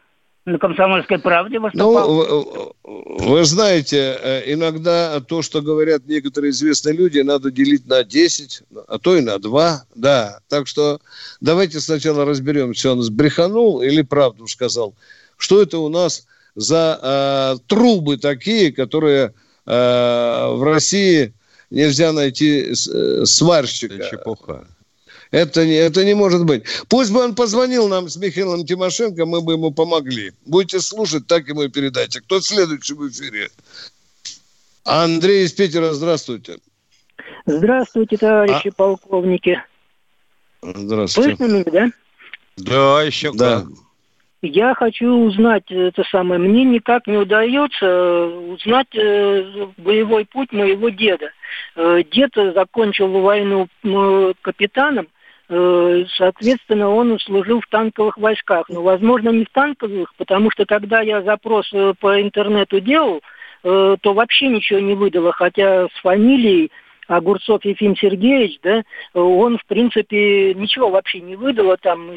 на 0.46 0.58
«Комсомольской 0.58 1.18
правде» 1.18 1.58
выступал. 1.58 2.06
Ну, 2.06 2.74
вы 2.84 3.44
знаете, 3.44 4.18
э, 4.20 4.52
иногда 4.52 5.20
то, 5.20 5.40
что 5.40 5.62
говорят 5.62 6.02
некоторые 6.06 6.50
известные 6.50 6.94
люди, 6.94 7.20
надо 7.20 7.50
делить 7.50 7.86
на 7.86 8.04
10, 8.04 8.62
а 8.88 8.98
то 8.98 9.16
и 9.16 9.22
на 9.22 9.38
2, 9.38 9.84
да. 9.94 10.40
Так 10.48 10.66
что 10.66 11.00
давайте 11.40 11.80
сначала 11.80 12.26
разберемся, 12.26 12.92
он 12.92 13.00
сбреханул 13.02 13.80
или 13.80 14.02
правду 14.02 14.46
сказал. 14.46 14.94
Что 15.38 15.62
это 15.62 15.78
у 15.78 15.88
нас 15.88 16.26
за 16.54 17.00
э, 17.02 17.66
трубы 17.66 18.18
такие, 18.18 18.70
которые 18.70 19.32
э, 19.64 19.70
в 19.70 20.62
России 20.62 21.32
нельзя 21.74 22.12
найти 22.12 22.72
э, 22.72 23.24
сварщика. 23.24 23.94
Это 23.94 24.10
чепуха. 24.10 24.66
Это 25.30 25.66
не, 25.66 25.74
это 25.74 26.04
не 26.04 26.14
может 26.14 26.44
быть. 26.44 26.62
Пусть 26.88 27.10
бы 27.10 27.20
он 27.20 27.34
позвонил 27.34 27.88
нам 27.88 28.08
с 28.08 28.16
Михаилом 28.16 28.64
Тимошенко, 28.64 29.26
мы 29.26 29.40
бы 29.40 29.54
ему 29.54 29.72
помогли. 29.72 30.32
Будете 30.46 30.80
слушать, 30.80 31.26
так 31.26 31.48
ему 31.48 31.64
и 31.64 31.68
передайте. 31.68 32.20
Кто 32.20 32.40
следующий 32.40 32.94
в 32.94 33.08
эфире? 33.08 33.50
Андрей 34.84 35.44
из 35.44 35.52
Питера, 35.52 35.92
здравствуйте. 35.92 36.58
Здравствуйте, 37.46 38.16
товарищи 38.16 38.68
а... 38.68 38.72
полковники. 38.72 39.60
Здравствуйте. 40.62 41.36
Слышно 41.36 41.52
меня, 41.52 41.64
да? 41.72 41.90
Да, 42.56 43.02
еще 43.02 43.32
да. 43.32 43.66
Я 44.46 44.74
хочу 44.74 45.08
узнать 45.08 45.70
это 45.70 46.04
самое. 46.04 46.38
Мне 46.38 46.64
никак 46.64 47.06
не 47.06 47.16
удается 47.16 48.26
узнать 48.26 48.94
боевой 49.78 50.26
путь 50.26 50.52
моего 50.52 50.90
деда. 50.90 51.30
Дед 51.76 52.32
закончил 52.54 53.08
войну 53.08 53.68
капитаном, 54.42 55.08
Соответственно, 55.46 56.88
он 56.88 57.18
служил 57.20 57.60
в 57.60 57.66
танковых 57.66 58.16
войсках. 58.16 58.68
Но, 58.70 58.82
возможно, 58.82 59.28
не 59.28 59.44
в 59.44 59.50
танковых, 59.50 60.14
потому 60.16 60.50
что 60.50 60.64
когда 60.64 61.02
я 61.02 61.22
запрос 61.22 61.70
по 62.00 62.20
интернету 62.20 62.80
делал, 62.80 63.20
то 63.62 63.98
вообще 64.02 64.48
ничего 64.48 64.80
не 64.80 64.94
выдало, 64.94 65.32
хотя 65.32 65.86
с 65.86 66.00
фамилией 66.00 66.70
Огурцов 67.08 67.64
Ефим 67.64 67.96
Сергеевич, 67.96 68.58
да, 68.62 68.82
он, 69.14 69.58
в 69.58 69.64
принципе, 69.66 70.54
ничего 70.54 70.90
вообще 70.90 71.20
не 71.20 71.36
выдал 71.36 71.76
там. 71.80 72.10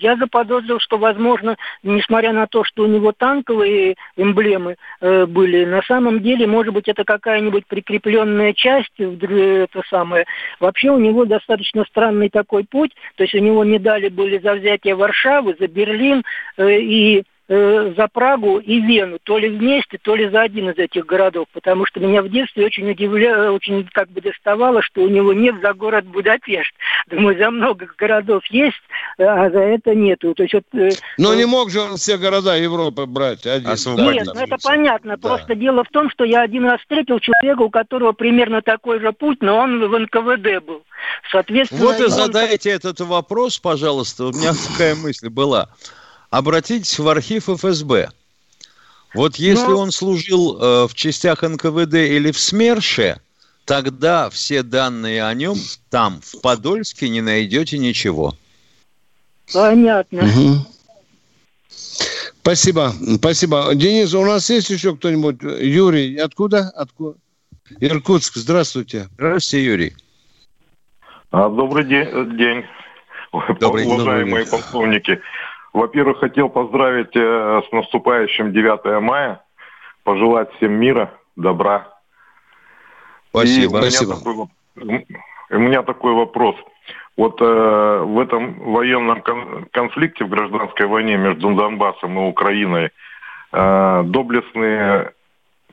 Я 0.00 0.16
заподозрил, 0.16 0.78
что, 0.80 0.98
возможно, 0.98 1.56
несмотря 1.82 2.32
на 2.32 2.46
то, 2.46 2.64
что 2.64 2.84
у 2.84 2.86
него 2.86 3.12
танковые 3.12 3.96
эмблемы 4.16 4.76
э, 5.00 5.26
были, 5.26 5.64
на 5.64 5.82
самом 5.82 6.20
деле, 6.20 6.46
может 6.46 6.72
быть, 6.72 6.88
это 6.88 7.04
какая-нибудь 7.04 7.66
прикрепленная 7.66 8.52
часть, 8.52 8.92
это 8.98 9.82
самое. 9.88 10.26
Вообще 10.60 10.90
у 10.90 10.98
него 10.98 11.24
достаточно 11.24 11.84
странный 11.84 12.28
такой 12.28 12.64
путь, 12.64 12.92
то 13.16 13.24
есть 13.24 13.34
у 13.34 13.38
него 13.38 13.64
медали 13.64 14.08
были 14.08 14.38
за 14.38 14.54
взятие 14.54 14.94
Варшавы, 14.94 15.56
за 15.58 15.66
Берлин 15.68 16.22
э, 16.56 16.78
и 16.80 17.24
э, 17.48 17.94
за 17.96 18.08
Прагу 18.08 18.58
и 18.58 18.80
Вену, 18.80 19.18
то 19.22 19.38
ли 19.38 19.48
вместе, 19.48 19.98
то 19.98 20.14
ли 20.14 20.28
за 20.28 20.42
один 20.42 20.70
из 20.70 20.78
этих 20.78 21.06
городов, 21.06 21.46
потому 21.52 21.86
что 21.86 22.00
меня 22.00 22.22
в 22.22 22.28
детстве 22.28 22.66
очень 22.66 22.90
удивляло, 22.90 23.52
очень 23.52 23.88
как 23.92 24.10
бы 24.10 24.20
доставало, 24.20 24.82
что 24.82 25.02
у 25.02 25.08
него 25.08 25.32
нет 25.32 25.56
за 25.62 25.72
город 25.74 26.06
Будапешт. 26.06 26.74
Думаю, 27.08 27.38
за 27.38 27.50
много 27.50 27.86
городов 27.96 28.44
есть, 28.46 28.76
а 29.18 29.50
за 29.50 29.60
это 29.60 29.94
нету. 29.94 30.34
То 30.34 30.42
есть, 30.42 30.54
вот, 30.54 30.64
э, 30.72 30.90
Но 31.18 31.32
э, 31.32 31.36
не 31.36 31.46
мог 31.46 31.70
же 31.70 31.80
он 31.80 31.96
все 31.96 32.16
города 32.16 32.56
Европы 32.56 33.06
брать 33.06 33.46
один. 33.46 33.70
Нет, 33.96 34.26
ну 34.34 34.40
это 34.40 34.56
понятно. 34.62 35.16
Да. 35.16 35.28
Просто 35.28 35.54
дело 35.54 35.84
в 35.84 35.88
том, 35.88 36.10
что 36.10 36.24
я 36.24 36.42
один 36.42 36.64
раз 36.64 36.80
встретил 36.80 37.20
человека, 37.20 37.62
у 37.62 37.70
которого 37.70 38.12
примерно 38.12 38.62
такой 38.62 39.00
же 39.00 39.12
путь, 39.12 39.38
но 39.40 39.58
он 39.58 39.88
в 39.88 39.98
НКВД 39.98 40.64
был. 40.64 40.82
Соответственно, 41.30 41.84
вот 41.84 42.00
и 42.00 42.04
он... 42.04 42.10
задайте 42.10 42.70
этот 42.70 43.00
вопрос, 43.00 43.58
пожалуйста. 43.58 44.26
У 44.26 44.32
меня 44.32 44.52
такая 44.52 44.94
мысль 44.94 45.28
была 45.28 45.68
обратитесь 46.36 46.98
в 46.98 47.08
архив 47.08 47.48
ФСБ. 47.48 48.10
Вот 49.14 49.36
если 49.36 49.70
Но... 49.70 49.78
он 49.78 49.92
служил 49.92 50.58
э, 50.60 50.86
в 50.88 50.94
частях 50.94 51.42
НКВД 51.42 51.94
или 51.94 52.30
в 52.30 52.38
СМЕРШе, 52.38 53.20
тогда 53.64 54.28
все 54.28 54.62
данные 54.62 55.24
о 55.24 55.32
нем 55.32 55.56
там, 55.88 56.20
в 56.22 56.40
Подольске, 56.42 57.08
не 57.08 57.22
найдете 57.22 57.78
ничего. 57.78 58.34
Понятно. 59.52 60.24
Угу. 60.24 60.66
Спасибо, 62.42 62.92
спасибо. 63.16 63.74
Денис, 63.74 64.12
у 64.12 64.24
нас 64.24 64.50
есть 64.50 64.70
еще 64.70 64.94
кто-нибудь? 64.94 65.42
Юрий, 65.42 66.16
откуда? 66.18 66.70
Откуда? 66.76 67.18
Иркутск, 67.80 68.36
здравствуйте. 68.36 69.08
Здравствуйте, 69.14 69.64
Юрий. 69.64 69.96
А, 71.30 71.48
добрый 71.48 71.84
день, 71.84 72.36
день. 72.36 72.64
Добрый, 73.60 73.86
уважаемые 73.86 74.44
добрый. 74.44 74.46
полковники. 74.46 75.20
Во-первых, 75.76 76.20
хотел 76.20 76.48
поздравить 76.48 77.14
э, 77.14 77.62
с 77.68 77.70
наступающим 77.70 78.50
9 78.50 79.02
мая, 79.02 79.42
пожелать 80.04 80.50
всем 80.54 80.72
мира, 80.72 81.12
добра. 81.36 81.88
Спасибо, 83.28 83.80
и 83.80 83.90
спасибо. 83.90 84.14
Такой, 84.14 85.06
у 85.50 85.58
меня 85.58 85.82
такой 85.82 86.14
вопрос. 86.14 86.56
Вот 87.18 87.42
э, 87.42 87.44
в 87.44 88.18
этом 88.18 88.54
военном 88.72 89.20
кон- 89.20 89.66
конфликте, 89.70 90.24
в 90.24 90.30
гражданской 90.30 90.86
войне 90.86 91.18
между 91.18 91.54
Донбассом 91.54 92.18
и 92.20 92.22
Украиной, 92.22 92.88
э, 93.52 94.02
доблестные 94.06 95.12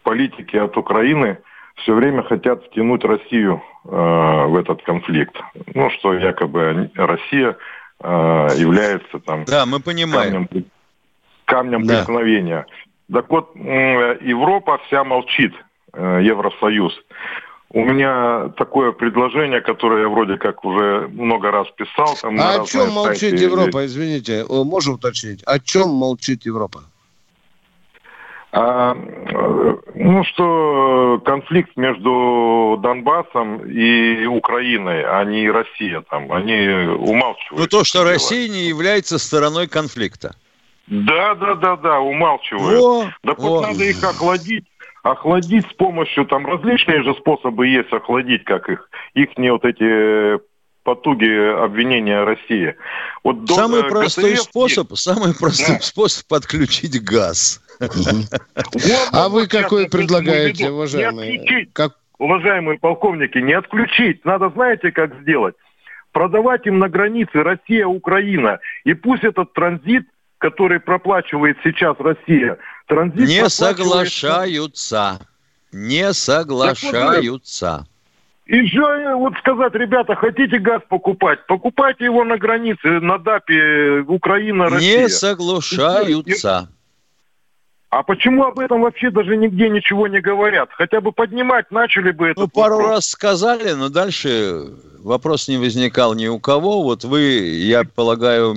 политики 0.03 0.57
от 0.57 0.75
Украины 0.75 1.37
все 1.75 1.93
время 1.93 2.23
хотят 2.23 2.61
втянуть 2.65 3.05
Россию 3.05 3.63
э, 3.85 3.87
в 3.87 4.57
этот 4.57 4.83
конфликт. 4.83 5.37
Ну, 5.73 5.89
что 5.91 6.13
якобы 6.13 6.91
Россия 6.95 7.55
э, 8.03 8.47
является 8.57 9.19
там 9.19 9.45
да, 9.45 9.65
мы 9.65 9.79
понимаем. 9.79 10.47
камнем, 10.47 10.65
камнем 11.45 11.85
да. 11.85 11.97
преткновения. 11.97 12.65
Так 13.11 13.29
вот, 13.29 13.51
э, 13.55 14.17
Европа 14.21 14.79
вся 14.87 15.03
молчит, 15.03 15.53
э, 15.93 16.19
Евросоюз. 16.23 16.93
У 17.69 17.83
меня 17.83 18.49
такое 18.57 18.91
предложение, 18.91 19.61
которое 19.61 20.03
я 20.03 20.09
вроде 20.09 20.37
как 20.37 20.63
уже 20.63 21.07
много 21.07 21.49
раз 21.49 21.67
писал. 21.75 22.15
Там, 22.21 22.39
а 22.39 22.61
о 22.61 22.65
чем 22.65 22.91
молчит 22.91 23.31
сайте... 23.31 23.45
Европа, 23.45 23.85
извините, 23.85 24.45
можем 24.47 24.95
уточнить? 24.95 25.41
О 25.43 25.59
чем 25.59 25.89
молчит 25.89 26.45
Европа? 26.45 26.83
А, 28.55 28.93
ну, 29.95 30.23
что 30.25 31.19
конфликт 31.25 31.75
между 31.75 32.77
Донбассом 32.83 33.67
и 33.67 34.27
Украиной, 34.27 35.03
а 35.03 35.23
не 35.23 35.49
Россия 35.49 36.01
там, 36.07 36.31
они 36.31 36.59
умалчивают. 36.59 37.59
Ну, 37.59 37.67
то, 37.67 37.83
что 37.83 38.03
Россия 38.03 38.47
не 38.47 38.67
является 38.67 39.17
стороной 39.17 39.67
конфликта. 39.67 40.35
Да, 40.85 41.33
да, 41.33 41.55
да, 41.55 41.77
да, 41.77 41.99
умалчивают. 41.99 42.79
О, 42.79 43.11
так 43.23 43.39
вот 43.39 43.61
надо 43.63 43.85
их 43.85 44.03
охладить, 44.03 44.65
охладить 45.01 45.65
с 45.71 45.73
помощью, 45.73 46.25
там 46.25 46.45
различные 46.45 47.01
же 47.01 47.15
способы 47.15 47.67
есть 47.67 47.91
охладить, 47.91 48.43
как 48.43 48.69
их, 48.69 48.87
их 49.15 49.35
не 49.35 49.51
вот 49.51 49.65
эти 49.65 50.39
потуги 50.83 51.63
обвинения 51.63 52.23
России. 52.23 52.75
Вот 53.23 53.49
самый 53.49 53.83
до, 53.83 53.89
простой 53.89 54.33
ГТФ... 54.33 54.41
способ, 54.41 54.97
самый 54.97 55.33
простой 55.35 55.77
да. 55.77 55.81
способ 55.81 56.27
подключить 56.27 57.01
газ. 57.03 57.61
А 59.11 59.29
вы 59.29 59.47
какой 59.47 59.89
предлагаете, 59.89 60.69
уважаемые? 60.69 61.67
Уважаемые 62.19 62.79
полковники, 62.79 63.37
не 63.39 63.53
отключить. 63.53 64.23
Надо, 64.23 64.49
знаете, 64.49 64.91
как 64.91 65.13
сделать? 65.21 65.55
Продавать 66.11 66.65
им 66.67 66.79
на 66.79 66.87
границе 66.87 67.43
Россия-Украина. 67.43 68.59
И 68.83 68.93
пусть 68.93 69.23
этот 69.23 69.51
транзит, 69.53 70.07
который 70.37 70.79
проплачивает 70.79 71.57
сейчас 71.63 71.97
Россия, 71.99 72.59
транзит 72.87 73.27
Не 73.27 73.49
соглашаются. 73.49 75.19
Не 75.71 76.13
соглашаются. 76.13 77.87
И 78.45 78.67
что 78.67 79.17
вот 79.17 79.33
сказать, 79.39 79.73
ребята, 79.73 80.15
хотите 80.15 80.59
газ 80.59 80.81
покупать? 80.89 81.45
Покупайте 81.47 82.05
его 82.05 82.25
на 82.25 82.37
границе, 82.37 82.99
на 82.99 83.17
ДАПе 83.17 84.03
Украина-Россия. 84.07 85.03
Не 85.03 85.09
соглашаются. 85.09 86.67
А 87.89 88.01
почему 88.01 88.43
об 88.43 88.59
этом 88.59 88.81
вообще 88.81 89.11
даже 89.11 89.37
нигде 89.37 89.69
ничего 89.69 90.07
не 90.07 90.19
говорят? 90.19 90.69
Хотя 90.71 90.99
бы 90.99 91.11
поднимать 91.11 91.69
начали 91.71 92.11
бы 92.11 92.29
это. 92.29 92.41
Ну, 92.41 92.47
пару 92.47 92.77
вопрос. 92.77 92.91
раз 92.91 93.05
сказали, 93.09 93.73
но 93.73 93.89
дальше 93.89 94.73
вопрос 95.03 95.47
не 95.47 95.57
возникал 95.57 96.15
ни 96.15 96.25
у 96.27 96.39
кого. 96.39 96.81
Вот 96.81 97.03
вы, 97.03 97.21
я 97.21 97.83
полагаю, 97.83 98.55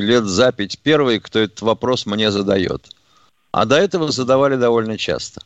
лет 0.00 0.24
за 0.24 0.52
пять 0.52 0.78
первый, 0.80 1.20
кто 1.20 1.40
этот 1.40 1.60
вопрос 1.60 2.06
мне 2.06 2.30
задает. 2.30 2.86
А 3.52 3.66
до 3.66 3.76
этого 3.76 4.10
задавали 4.10 4.56
довольно 4.56 4.96
часто. 4.96 5.42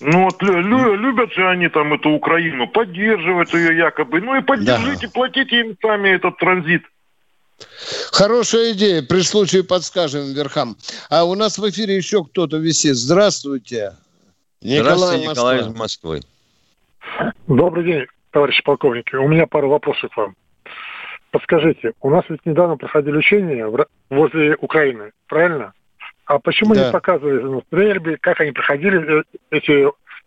Ну 0.00 0.24
вот 0.24 0.40
лю- 0.42 0.94
любят 0.94 1.32
же 1.32 1.48
они 1.48 1.68
там 1.68 1.92
эту 1.92 2.10
Украину, 2.10 2.68
поддерживать 2.68 3.52
ее 3.52 3.76
якобы. 3.76 4.20
Ну 4.20 4.36
и 4.36 4.42
поддержите, 4.42 5.06
да. 5.06 5.12
платите 5.12 5.60
им 5.60 5.76
сами 5.80 6.10
этот 6.10 6.36
транзит. 6.38 6.82
Хорошая 8.12 8.72
идея. 8.72 9.02
При 9.02 9.22
случае 9.22 9.64
подскажем 9.64 10.32
верхам. 10.32 10.76
А 11.10 11.24
у 11.24 11.34
нас 11.34 11.58
в 11.58 11.68
эфире 11.68 11.96
еще 11.96 12.24
кто-то 12.24 12.58
висит. 12.58 12.94
Здравствуйте. 12.94 13.94
Николай 14.60 14.82
Здравствуйте, 14.82 15.28
Николай 15.28 15.60
из 15.60 15.66
Москвы. 15.68 16.20
Добрый 17.46 17.84
день, 17.84 18.06
товарищи 18.30 18.62
полковники. 18.62 19.16
У 19.16 19.26
меня 19.28 19.46
пару 19.46 19.68
вопросов 19.68 20.12
к 20.12 20.16
вам. 20.16 20.36
Подскажите, 21.30 21.92
у 22.00 22.10
нас 22.10 22.24
ведь 22.28 22.44
недавно 22.46 22.76
проходили 22.76 23.16
учения 23.16 23.66
возле 24.10 24.56
Украины, 24.60 25.12
правильно? 25.26 25.72
А 26.28 26.38
почему 26.38 26.74
да. 26.74 26.86
не 26.86 26.92
показывали 26.92 27.40
ну, 27.40 27.62
стрельбы, 27.62 28.18
как 28.20 28.38
они 28.40 28.52
проходили 28.52 29.20
э, 29.20 29.22
эти 29.50 29.86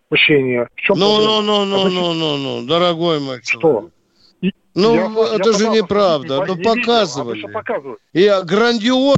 учения? 0.09 0.67
В 0.75 0.81
чем 0.81 0.97
ну, 0.97 1.21
ну, 1.21 1.41
ну, 1.41 1.63
ну, 1.63 1.89
ну, 1.89 2.13
ну, 2.13 2.37
ну, 2.37 2.67
дорогой 2.67 3.19
мой 3.19 3.39
человек. 3.43 3.91
Что? 4.41 4.51
Ну, 4.73 4.95
я, 4.95 5.35
это 5.35 5.51
я 5.51 5.57
же 5.57 5.69
неправда. 5.69 6.39
Не, 6.39 6.55
ну, 6.55 6.63
показывали. 6.63 7.35
Видел, 7.35 7.97
а 8.33 8.41
И 8.41 8.45
грандиоз 8.45 9.17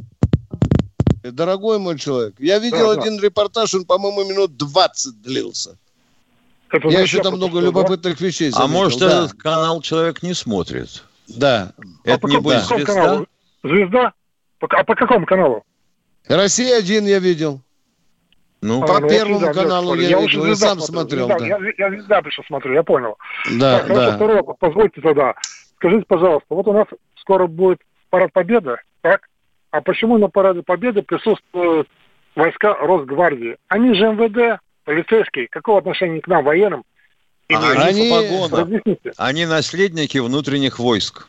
дорогой 1.23 1.79
мой 1.79 1.97
человек. 1.97 2.36
Я 2.38 2.59
видел 2.59 2.93
да, 2.93 3.01
один 3.01 3.15
да. 3.15 3.27
репортаж, 3.27 3.73
он, 3.75 3.86
по-моему, 3.86 4.29
минут 4.29 4.57
20 4.57 5.21
длился. 5.21 5.77
Это 6.69 6.89
я 6.89 6.99
еще 6.99 7.21
там 7.21 7.36
много 7.36 7.61
любопытных 7.61 8.19
да? 8.19 8.25
вещей 8.25 8.49
заметил. 8.49 8.65
А 8.65 8.67
может, 8.67 8.99
да. 8.99 9.23
этот 9.23 9.34
канал 9.41 9.79
человек 9.81 10.21
не 10.21 10.34
смотрит? 10.34 11.05
Да. 11.29 11.71
Это 12.03 12.27
а 12.27 12.29
не 12.29 12.41
будет 12.41 12.65
звезда? 12.65 12.93
Каналу? 12.93 13.27
Звезда? 13.63 14.13
А 14.59 14.84
по 14.84 14.95
какому 14.95 15.25
каналу? 15.25 15.63
Россия-1 16.28 17.03
я 17.03 17.19
видел. 17.19 17.61
Ну, 18.61 18.82
а, 18.82 18.88
по 18.88 18.99
ну, 18.99 19.09
первому 19.09 19.39
да, 19.41 19.53
каналу 19.53 19.95
я, 19.95 20.09
я 20.09 20.21
видел, 20.21 20.45
я 20.45 20.55
сам 20.55 20.80
смотрел. 20.80 21.28
Да. 21.28 21.38
Я, 21.45 21.59
я 21.78 21.89
звезда 21.89 22.21
больше 22.21 22.41
смотрю, 22.47 22.74
я 22.74 22.84
понял. 22.84 23.17
Да, 23.59 23.80
так, 23.80 23.88
да. 23.88 24.15
Второй 24.15 24.41
позвольте 24.57 25.01
тогда. 25.01 25.36
Скажите, 25.76 26.05
пожалуйста, 26.07 26.47
вот 26.49 26.67
у 26.67 26.74
нас 26.74 26.88
скоро 27.19 27.47
будет 27.47 27.80
парад 28.09 28.32
Победы, 28.32 28.78
так? 29.01 29.28
а 29.74 29.82
почему 29.82 30.19
на 30.19 30.30
параде 30.30 30.61
Победы 30.61 31.01
присутствуют 31.01 31.89
войска 32.36 32.76
Росгвардии? 32.76 33.57
Они 33.69 33.95
же 33.95 34.05
МВД, 34.05 34.61
полицейские. 34.86 35.47
Какого 35.47 35.80
отношения 35.80 36.21
к 36.21 36.28
нам, 36.28 36.45
военным? 36.45 36.84
А 37.51 37.71
они, 37.71 38.11
они, 38.11 38.97
они 39.17 39.45
наследники 39.47 40.19
внутренних 40.19 40.78
войск. 40.78 41.28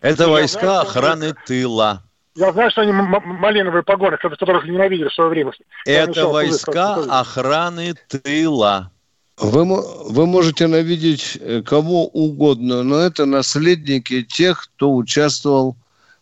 Это 0.00 0.26
ну, 0.26 0.32
войска 0.32 0.80
охраны 0.80 1.34
тыла. 1.46 2.02
Я 2.36 2.52
знаю, 2.52 2.70
что 2.70 2.82
они 2.82 2.92
малиновые 2.92 3.82
погоны, 3.82 4.16
которых 4.16 4.64
ненавидели 4.64 5.08
в 5.08 5.14
свое 5.14 5.30
время. 5.30 5.52
Это 5.84 6.26
войска 6.26 6.94
охраны 7.08 7.94
тыла. 8.08 8.90
Вы, 9.36 9.64
вы 9.64 10.26
можете 10.26 10.66
навидеть 10.66 11.38
э, 11.40 11.62
кого 11.62 12.06
угодно, 12.06 12.82
но 12.82 12.98
это 12.98 13.24
наследники 13.24 14.22
тех, 14.22 14.68
кто 14.76 14.94
участвовал 14.94 15.76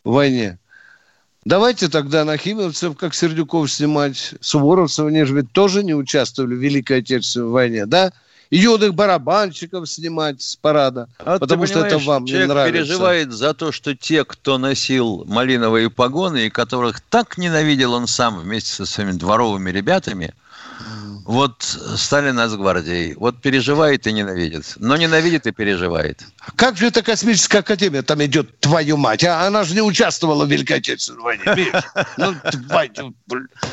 в 0.05 0.13
войне. 0.13 0.59
Давайте 1.45 1.89
тогда 1.89 2.25
нахимовцев, 2.25 2.97
как 2.97 3.15
Сердюков, 3.15 3.71
снимать. 3.73 4.35
Суворовцев, 4.41 5.07
они 5.07 5.25
же 5.25 5.35
ведь 5.35 5.53
тоже 5.53 5.83
не 5.83 5.95
участвовали 5.95 6.55
в 6.55 6.59
Великой 6.59 6.99
Отечественной 6.99 7.49
войне, 7.49 7.87
да? 7.87 8.13
Юных 8.51 8.95
барабанщиков 8.95 9.89
снимать 9.89 10.43
с 10.43 10.57
парада, 10.57 11.09
а 11.19 11.39
потому 11.39 11.67
что 11.67 11.85
это 11.85 11.99
вам 11.99 12.25
не 12.25 12.47
нравится. 12.47 12.73
переживает 12.73 13.33
за 13.33 13.55
то, 13.55 13.73
что 13.73 13.95
те, 13.95 14.25
кто 14.25 14.59
носил 14.59 15.25
малиновые 15.27 15.91
погоны, 15.91 16.47
и 16.47 16.51
которых 16.51 17.01
так 17.01 17.39
ненавидел 17.39 17.95
он 17.95 18.07
сам 18.07 18.39
вместе 18.39 18.73
со 18.73 18.87
своими 18.87 19.13
дворовыми 19.13 19.71
ребятами– 19.71 20.35
вот 21.29 21.63
стали 21.99 22.31
Нацгвардией. 22.31 23.15
Вот 23.15 23.43
переживает 23.43 24.07
и 24.07 24.13
ненавидит. 24.15 24.73
Но 24.79 24.97
ненавидит 24.97 25.47
и 25.47 25.53
переживает. 25.53 26.23
Как 26.57 26.79
же 26.79 26.87
эта 26.87 27.03
космическая 27.03 27.59
академия 27.59 28.01
там 28.01 28.25
идет, 28.25 28.59
твою 28.61 28.97
мать? 28.97 29.25
А 29.25 29.47
она 29.47 29.65
же 29.65 29.75
не 29.75 29.83
участвовала 29.83 30.47
в 30.47 30.51
Великой 30.51 30.79
Отечественной 30.79 31.21
войне. 31.21 31.83
Ну, 32.17 32.35
твою, 32.51 33.15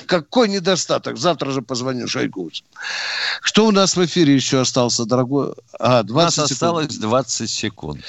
какой 0.05 0.49
недостаток. 0.49 1.17
Завтра 1.17 1.51
же 1.51 1.61
позвоню 1.61 2.09
Шойгу. 2.09 2.51
Что 3.41 3.67
у 3.67 3.71
нас 3.71 3.95
в 3.95 4.03
эфире 4.03 4.35
еще 4.35 4.59
остался, 4.59 5.05
дорогой? 5.05 5.53
А, 5.79 6.03
20 6.03 6.09
у 6.09 6.17
нас 6.17 6.33
секунд. 6.33 6.51
осталось 6.51 6.97
20 6.97 7.49
секунд. 7.49 8.01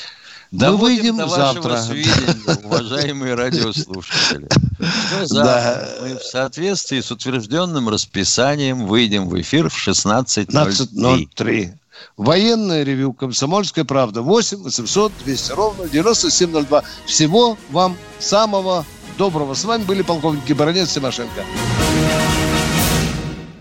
Да 0.57 0.71
Мы 0.73 0.79
выйдем 0.79 1.19
до 1.19 1.29
завтра. 1.29 1.77
Сведения, 1.83 2.59
уважаемые 2.65 3.35
радиослушатели. 3.35 4.49
Что 4.49 5.27
завтра 5.27 5.45
да. 5.45 5.89
мы 6.01 6.17
в 6.17 6.23
соответствии 6.23 7.01
с 7.01 7.11
утвержденным 7.11 7.91
расписанием 7.91 8.87
выйдем 8.87 9.29
в 9.29 9.39
эфир 9.39 9.69
в 9.69 9.77
16.03. 9.89 11.73
Военное 12.17 12.83
ревю 12.85 13.13
«Комсомольская 13.13 13.85
правда». 13.85 14.23
8 14.23 14.63
800 14.63 15.13
200 15.25 15.53
ровно 15.53 15.89
9702. 15.89 16.83
Всего 17.05 17.59
вам 17.71 17.97
самого 18.19 18.87
доброго. 19.19 19.53
С 19.55 19.65
вами 19.65 19.85
были 19.85 20.01
полковники 20.03 20.55
Баранец 20.55 20.93
Тимошенко. 20.93 21.45